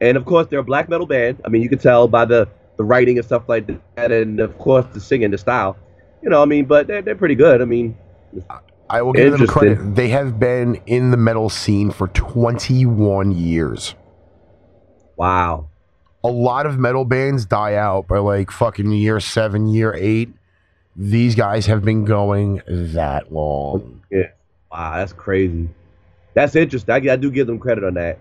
and 0.00 0.16
of 0.16 0.24
course 0.24 0.48
they're 0.48 0.58
a 0.58 0.64
black 0.64 0.88
metal 0.88 1.06
band. 1.06 1.40
I 1.44 1.48
mean, 1.48 1.62
you 1.62 1.68
can 1.68 1.78
tell 1.78 2.08
by 2.08 2.24
the 2.24 2.48
the 2.76 2.84
writing 2.84 3.16
and 3.16 3.24
stuff 3.24 3.44
like 3.48 3.66
that, 3.94 4.12
and 4.12 4.40
of 4.40 4.58
course 4.58 4.84
the 4.92 5.00
singing, 5.00 5.30
the 5.30 5.38
style. 5.38 5.76
You 6.22 6.30
know, 6.30 6.42
I 6.42 6.46
mean, 6.46 6.64
but 6.66 6.86
they're 6.88 7.00
they're 7.00 7.14
pretty 7.14 7.36
good. 7.36 7.62
I 7.62 7.64
mean, 7.64 7.96
I 8.90 9.02
will 9.02 9.12
give 9.12 9.38
them 9.38 9.46
credit. 9.46 9.94
They 9.94 10.08
have 10.08 10.38
been 10.38 10.80
in 10.86 11.12
the 11.12 11.16
metal 11.16 11.48
scene 11.48 11.90
for 11.90 12.08
21 12.08 13.32
years. 13.32 13.94
wow. 15.16 15.68
A 16.24 16.28
lot 16.28 16.66
of 16.66 16.76
metal 16.76 17.04
bands 17.04 17.46
die 17.46 17.74
out 17.74 18.08
by 18.08 18.18
like 18.18 18.50
fucking 18.50 18.90
year 18.90 19.20
seven, 19.20 19.68
year 19.68 19.94
eight. 19.94 20.30
These 20.96 21.34
guys 21.34 21.66
have 21.66 21.84
been 21.84 22.04
going 22.04 22.62
that 22.68 23.32
long. 23.32 24.02
Yeah. 24.10 24.30
Wow, 24.72 24.96
that's 24.96 25.12
crazy. 25.12 25.68
That's 26.34 26.56
interesting. 26.56 26.92
I, 26.92 27.12
I 27.12 27.16
do 27.16 27.30
give 27.30 27.46
them 27.46 27.58
credit 27.58 27.84
on 27.84 27.94
that. 27.94 28.18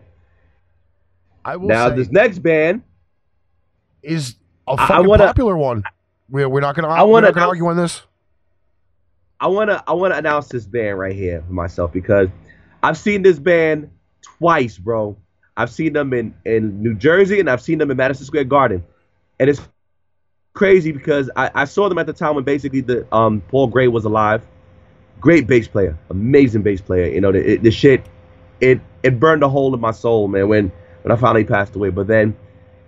I 1.44 1.56
will 1.58 1.68
Now 1.68 1.90
say 1.90 1.96
this 1.96 2.12
next 2.12 2.40
band, 2.40 2.82
is 4.04 4.36
a 4.68 4.76
fucking 4.78 5.08
wanna- 5.08 5.28
popular 5.28 5.58
one. 5.58 5.84
We're, 6.30 6.50
we're 6.50 6.60
not 6.62 6.76
gonna. 6.76 6.88
I 6.90 7.04
wanna 7.04 7.32
gonna 7.32 7.48
argue 7.48 7.68
on 7.68 7.78
this. 7.78 8.02
I 9.40 9.48
wanna 9.48 9.84
I 9.88 9.94
wanna 9.94 10.16
announce 10.16 10.48
this 10.48 10.66
band 10.66 10.98
right 10.98 11.14
here 11.16 11.44
for 11.46 11.54
myself 11.54 11.94
because 11.94 12.30
I've 12.82 12.98
seen 12.98 13.22
this 13.22 13.38
band 13.38 13.92
twice, 14.24 14.78
bro. 14.78 15.18
I've 15.56 15.70
seen 15.70 15.94
them 15.94 16.14
in 16.14 16.34
in 16.46 16.82
New 16.82 16.96
Jersey 16.96 17.40
and 17.40 17.48
I've 17.50 17.62
seen 17.62 17.78
them 17.78 17.92
in 17.92 17.98
Madison 17.98 18.26
Square 18.26 18.46
Garden, 18.46 18.84
and 19.40 19.50
it's 19.50 19.62
crazy 20.56 20.92
because 20.92 21.30
I, 21.36 21.52
I 21.54 21.66
saw 21.66 21.88
them 21.90 22.00
at 22.00 22.08
the 22.08 22.14
time 22.14 22.36
when 22.36 22.44
basically 22.44 22.82
the 22.82 23.06
um 23.14 23.42
Paul 23.50 23.68
Gray 23.68 23.88
was 23.88 24.06
alive. 24.06 24.44
Great 25.20 25.48
bass 25.48 25.68
player, 25.68 25.98
amazing 26.10 26.64
bass 26.64 26.82
player. 26.82 27.08
You 27.14 27.22
know 27.22 27.32
the 27.32 27.58
the 27.58 27.72
shit, 27.72 28.04
it 28.60 28.82
it 29.04 29.20
burned 29.20 29.44
a 29.44 29.50
hole 29.50 29.74
in 29.74 29.80
my 29.80 29.92
soul, 29.92 30.28
man. 30.28 30.48
When 30.48 30.72
when 31.04 31.12
I 31.12 31.16
finally 31.16 31.46
passed 31.46 31.76
away, 31.76 31.90
but 31.90 32.08
then, 32.08 32.36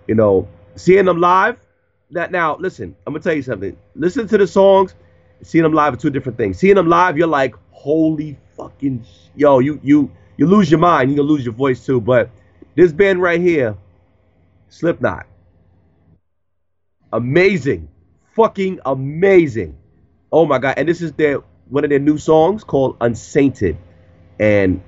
you 0.08 0.16
know, 0.16 0.48
seeing 0.74 1.04
them 1.04 1.20
live. 1.20 1.56
That 2.12 2.32
now 2.32 2.56
listen, 2.56 2.96
I'm 3.06 3.12
gonna 3.12 3.22
tell 3.22 3.34
you 3.34 3.42
something. 3.42 3.76
Listen 3.94 4.26
to 4.28 4.38
the 4.38 4.46
songs 4.46 4.94
seeing 5.42 5.62
them 5.62 5.72
live 5.72 5.94
are 5.94 5.96
two 5.96 6.10
different 6.10 6.38
things. 6.38 6.58
Seeing 6.58 6.74
them 6.74 6.88
live, 6.88 7.16
you're 7.16 7.26
like, 7.26 7.54
holy 7.70 8.36
fucking 8.56 9.04
yo, 9.36 9.58
you 9.60 9.80
you 9.82 10.10
you 10.36 10.46
lose 10.46 10.70
your 10.70 10.80
mind, 10.80 11.10
you 11.10 11.16
gonna 11.16 11.28
lose 11.28 11.44
your 11.44 11.54
voice 11.54 11.84
too. 11.84 12.00
But 12.00 12.30
this 12.74 12.92
band 12.92 13.22
right 13.22 13.40
here, 13.40 13.76
Slipknot, 14.68 15.26
amazing, 17.12 17.88
fucking 18.34 18.80
amazing. 18.86 19.76
Oh 20.32 20.46
my 20.46 20.58
god! 20.58 20.74
And 20.76 20.88
this 20.88 21.00
is 21.00 21.12
their 21.12 21.42
one 21.68 21.84
of 21.84 21.90
their 21.90 21.98
new 21.98 22.18
songs 22.18 22.64
called 22.64 22.96
Unsainted, 23.00 23.76
and 24.38 24.80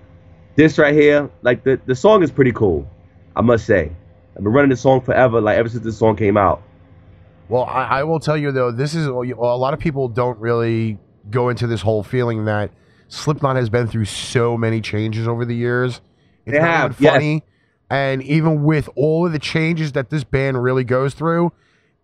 this 0.56 0.78
right 0.78 0.94
here, 0.94 1.30
like 1.42 1.64
the 1.64 1.80
the 1.86 1.94
song 1.94 2.22
is 2.22 2.30
pretty 2.30 2.52
cool, 2.52 2.88
I 3.36 3.40
must 3.40 3.66
say. 3.66 3.92
I've 4.36 4.44
been 4.44 4.52
running 4.52 4.70
this 4.70 4.80
song 4.80 5.00
forever, 5.00 5.40
like 5.40 5.58
ever 5.58 5.68
since 5.68 5.82
this 5.84 5.98
song 5.98 6.16
came 6.16 6.36
out. 6.36 6.62
Well, 7.48 7.64
I, 7.64 7.84
I 7.84 8.04
will 8.04 8.20
tell 8.20 8.36
you 8.36 8.52
though, 8.52 8.70
this 8.70 8.94
is 8.94 9.06
a 9.06 9.10
lot 9.12 9.74
of 9.74 9.80
people 9.80 10.08
don't 10.08 10.38
really 10.38 10.98
go 11.30 11.48
into 11.48 11.66
this 11.66 11.82
whole 11.82 12.02
feeling 12.02 12.44
that 12.44 12.70
Slipknot 13.08 13.56
has 13.56 13.68
been 13.68 13.88
through 13.88 14.04
so 14.04 14.56
many 14.56 14.80
changes 14.80 15.26
over 15.26 15.44
the 15.44 15.54
years. 15.54 16.00
It's 16.46 16.54
They 16.54 16.60
have, 16.60 16.92
even 16.92 17.04
yes. 17.04 17.12
funny, 17.12 17.44
and 17.90 18.22
even 18.22 18.62
with 18.62 18.88
all 18.94 19.26
of 19.26 19.32
the 19.32 19.38
changes 19.40 19.92
that 19.92 20.10
this 20.10 20.22
band 20.22 20.62
really 20.62 20.84
goes 20.84 21.12
through, 21.12 21.52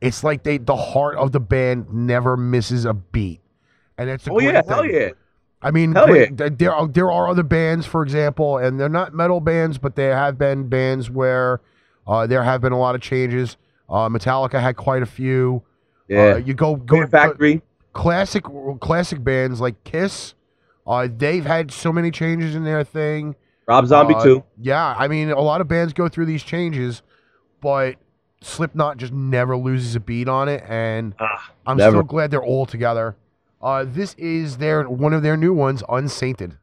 it's 0.00 0.22
like 0.24 0.42
they 0.42 0.58
the 0.58 0.76
heart 0.76 1.16
of 1.16 1.32
the 1.32 1.40
band 1.40 1.92
never 1.92 2.36
misses 2.36 2.84
a 2.84 2.94
beat, 2.94 3.40
and 3.98 4.08
it's 4.10 4.26
a 4.26 4.30
Oh 4.30 4.36
great 4.36 4.46
yeah, 4.54 4.62
thing. 4.62 4.70
hell 4.70 4.84
yeah. 4.86 5.10
I 5.62 5.70
mean, 5.70 5.92
great- 5.94 6.38
yeah. 6.38 6.48
there 6.52 6.72
are 6.74 6.86
there 6.86 7.10
are 7.10 7.28
other 7.28 7.42
bands, 7.42 7.86
for 7.86 8.02
example, 8.02 8.58
and 8.58 8.78
they're 8.78 8.88
not 8.88 9.14
metal 9.14 9.40
bands, 9.40 9.78
but 9.78 9.96
there 9.96 10.14
have 10.16 10.36
been 10.38 10.68
bands 10.68 11.10
where 11.10 11.60
uh, 12.06 12.26
there 12.26 12.42
have 12.42 12.60
been 12.60 12.72
a 12.72 12.78
lot 12.78 12.94
of 12.94 13.00
changes. 13.00 13.56
Uh, 13.88 14.08
Metallica 14.08 14.60
had 14.60 14.76
quite 14.76 15.02
a 15.02 15.06
few. 15.06 15.62
Yeah. 16.08 16.34
Uh, 16.34 16.36
you 16.36 16.54
go 16.54 16.76
go 16.76 17.06
Factory. 17.06 17.62
classic 17.94 18.44
classic 18.80 19.24
bands 19.24 19.60
like 19.60 19.82
Kiss. 19.84 20.34
Uh, 20.86 21.08
they've 21.16 21.44
had 21.44 21.72
so 21.72 21.92
many 21.92 22.10
changes 22.12 22.54
in 22.54 22.62
their 22.64 22.84
thing. 22.84 23.34
Rob 23.66 23.86
Zombie 23.86 24.14
Uh, 24.14 24.22
too. 24.22 24.44
Yeah, 24.60 24.94
I 24.96 25.08
mean, 25.08 25.30
a 25.32 25.40
lot 25.40 25.60
of 25.60 25.66
bands 25.66 25.92
go 25.92 26.08
through 26.08 26.26
these 26.26 26.44
changes, 26.44 27.02
but 27.60 27.96
Slipknot 28.46 28.96
just 28.96 29.12
never 29.12 29.56
loses 29.56 29.94
a 29.96 30.00
beat 30.00 30.28
on 30.28 30.48
it, 30.48 30.62
and 30.68 31.14
Ah, 31.18 31.50
I'm 31.66 31.76
never. 31.76 31.98
so 31.98 32.02
glad 32.02 32.30
they're 32.30 32.42
all 32.42 32.64
together. 32.66 33.16
Uh, 33.60 33.84
this 33.86 34.14
is 34.14 34.58
their 34.58 34.88
one 34.88 35.12
of 35.12 35.22
their 35.22 35.36
new 35.36 35.52
ones, 35.52 35.82
Unsainted. 35.88 36.56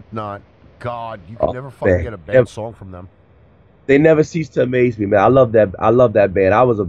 Slipknot. 0.00 0.42
God, 0.78 1.20
you 1.28 1.36
can 1.36 1.48
Oh, 1.48 1.52
never 1.52 1.70
fucking 1.70 1.94
man. 1.94 2.02
get 2.04 2.12
a 2.14 2.18
bad 2.18 2.48
song 2.48 2.72
from 2.72 2.90
them. 2.90 3.08
They 3.86 3.98
never 3.98 4.22
cease 4.22 4.48
to 4.50 4.62
amaze 4.62 4.98
me, 4.98 5.06
man. 5.06 5.20
I 5.20 5.26
love 5.26 5.52
that. 5.52 5.74
I 5.78 5.90
love 5.90 6.14
that 6.14 6.32
band. 6.32 6.54
I 6.54 6.62
was 6.62 6.80
a 6.80 6.88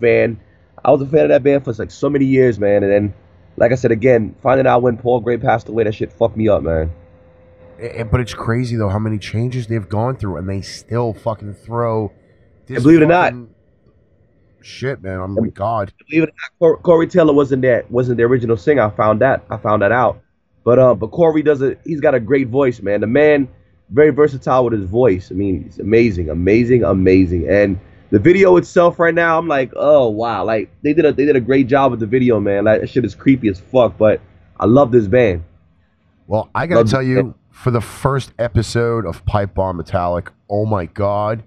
fan. 0.00 0.38
I 0.84 0.90
was 0.92 1.02
a 1.02 1.06
fan 1.06 1.22
of 1.24 1.28
that 1.30 1.42
band 1.42 1.64
for 1.64 1.72
like 1.72 1.90
so 1.90 2.08
many 2.08 2.24
years, 2.24 2.58
man. 2.58 2.82
And 2.84 2.92
then, 2.92 3.14
like 3.56 3.72
I 3.72 3.74
said 3.74 3.90
again, 3.90 4.34
finding 4.42 4.66
out 4.66 4.82
when 4.82 4.96
Paul 4.96 5.20
Gray 5.20 5.38
passed 5.38 5.68
away, 5.68 5.84
that 5.84 5.94
shit 5.94 6.12
fucked 6.12 6.36
me 6.36 6.48
up, 6.48 6.62
man. 6.62 6.92
Eh, 7.80 8.04
But 8.04 8.20
it's 8.20 8.34
crazy 8.34 8.76
though 8.76 8.88
how 8.90 8.98
many 9.00 9.18
changes 9.18 9.66
they've 9.66 9.88
gone 9.88 10.16
through, 10.16 10.36
and 10.36 10.48
they 10.48 10.60
still 10.60 11.14
fucking 11.14 11.54
throw. 11.54 12.12
This 12.66 12.82
believe 12.82 13.00
it 13.00 13.04
or 13.04 13.08
not- 13.08 13.32
Shit, 14.60 15.02
man. 15.02 15.20
I'm 15.20 15.34
like, 15.34 15.54
God. 15.54 15.92
Believe 16.10 16.24
it 16.24 16.34
or 16.60 16.72
not, 16.74 16.82
Corey 16.82 17.06
Taylor 17.06 17.32
wasn't 17.32 17.62
that 17.62 17.90
wasn't 17.90 18.18
the 18.18 18.24
original 18.24 18.56
singer. 18.56 18.82
I 18.82 18.90
found 18.90 19.20
that. 19.22 19.42
I 19.50 19.56
found 19.56 19.82
that 19.82 19.92
out. 19.92 20.20
But 20.68 20.78
uh, 20.78 20.94
but 20.94 21.12
Corey 21.12 21.42
does 21.42 21.62
it. 21.62 21.80
He's 21.86 21.98
got 21.98 22.14
a 22.14 22.20
great 22.20 22.48
voice, 22.48 22.82
man. 22.82 23.00
The 23.00 23.06
man, 23.06 23.48
very 23.88 24.10
versatile 24.10 24.64
with 24.64 24.78
his 24.78 24.84
voice. 24.84 25.30
I 25.30 25.34
mean, 25.34 25.64
it's 25.66 25.78
amazing, 25.78 26.28
amazing, 26.28 26.84
amazing. 26.84 27.48
And 27.48 27.80
the 28.10 28.18
video 28.18 28.54
itself, 28.58 28.98
right 28.98 29.14
now, 29.14 29.38
I'm 29.38 29.48
like, 29.48 29.72
oh 29.76 30.10
wow, 30.10 30.44
like 30.44 30.70
they 30.84 30.92
did 30.92 31.06
a 31.06 31.12
they 31.14 31.24
did 31.24 31.36
a 31.36 31.40
great 31.40 31.68
job 31.68 31.92
with 31.92 32.00
the 32.00 32.06
video, 32.06 32.38
man. 32.38 32.66
Like 32.66 32.82
that 32.82 32.90
shit 32.90 33.06
is 33.06 33.14
creepy 33.14 33.48
as 33.48 33.58
fuck. 33.58 33.96
But 33.96 34.20
I 34.60 34.66
love 34.66 34.92
this 34.92 35.06
band. 35.06 35.42
Well, 36.26 36.50
I 36.54 36.66
gotta 36.66 36.80
Love 36.80 36.90
tell 36.90 37.02
you, 37.02 37.34
for 37.50 37.70
the 37.70 37.80
first 37.80 38.34
episode 38.38 39.06
of 39.06 39.24
Pipe 39.24 39.54
Bomb 39.54 39.78
Metallic, 39.78 40.30
oh 40.50 40.66
my 40.66 40.84
God, 40.84 41.44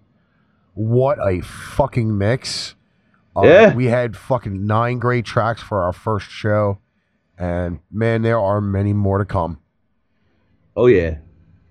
what 0.74 1.20
a 1.22 1.42
fucking 1.42 2.18
mix! 2.18 2.74
Uh, 3.38 3.44
Yeah. 3.46 3.76
we 3.76 3.86
had 3.86 4.18
fucking 4.18 4.66
nine 4.66 4.98
great 4.98 5.26
tracks 5.26 5.62
for 5.62 5.84
our 5.84 5.94
first 5.94 6.28
show, 6.28 6.80
and 7.42 7.80
man, 7.92 8.22
there 8.22 8.40
are 8.40 8.62
many 8.62 8.94
more 8.94 9.18
to 9.18 9.26
come. 9.26 9.60
Oh 10.76 10.86
yeah, 10.86 11.18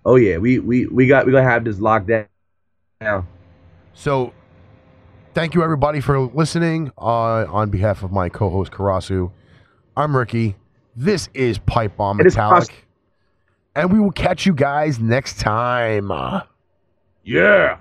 oh 0.05 0.17
yeah. 0.17 0.37
We 0.37 0.59
we 0.59 0.87
we 0.87 1.07
got 1.07 1.27
we 1.27 1.33
gonna 1.33 1.49
have 1.49 1.65
this 1.65 1.79
locked 1.79 2.09
down. 2.09 2.27
Now. 3.01 3.27
So, 3.95 4.33
thank 5.33 5.55
you 5.55 5.63
everybody 5.63 6.01
for 6.01 6.19
listening. 6.21 6.91
Uh, 6.99 7.47
on 7.47 7.71
behalf 7.71 8.03
of 8.03 8.11
my 8.11 8.29
co-host 8.29 8.73
Karasu, 8.73 9.31
I'm 9.97 10.17
Ricky. 10.17 10.57
This 10.97 11.29
is 11.35 11.59
Pipe 11.59 11.97
Bomb 11.97 12.21
It 12.21 12.27
is 12.27 12.35
Metallic, 12.35 12.69
Karasu. 12.69 12.73
and 13.77 13.93
we 13.93 14.01
will 14.01 14.11
catch 14.11 14.45
you 14.47 14.53
guys 14.53 14.99
next 14.99 15.39
time. 15.39 16.11
Yeah. 17.23 17.79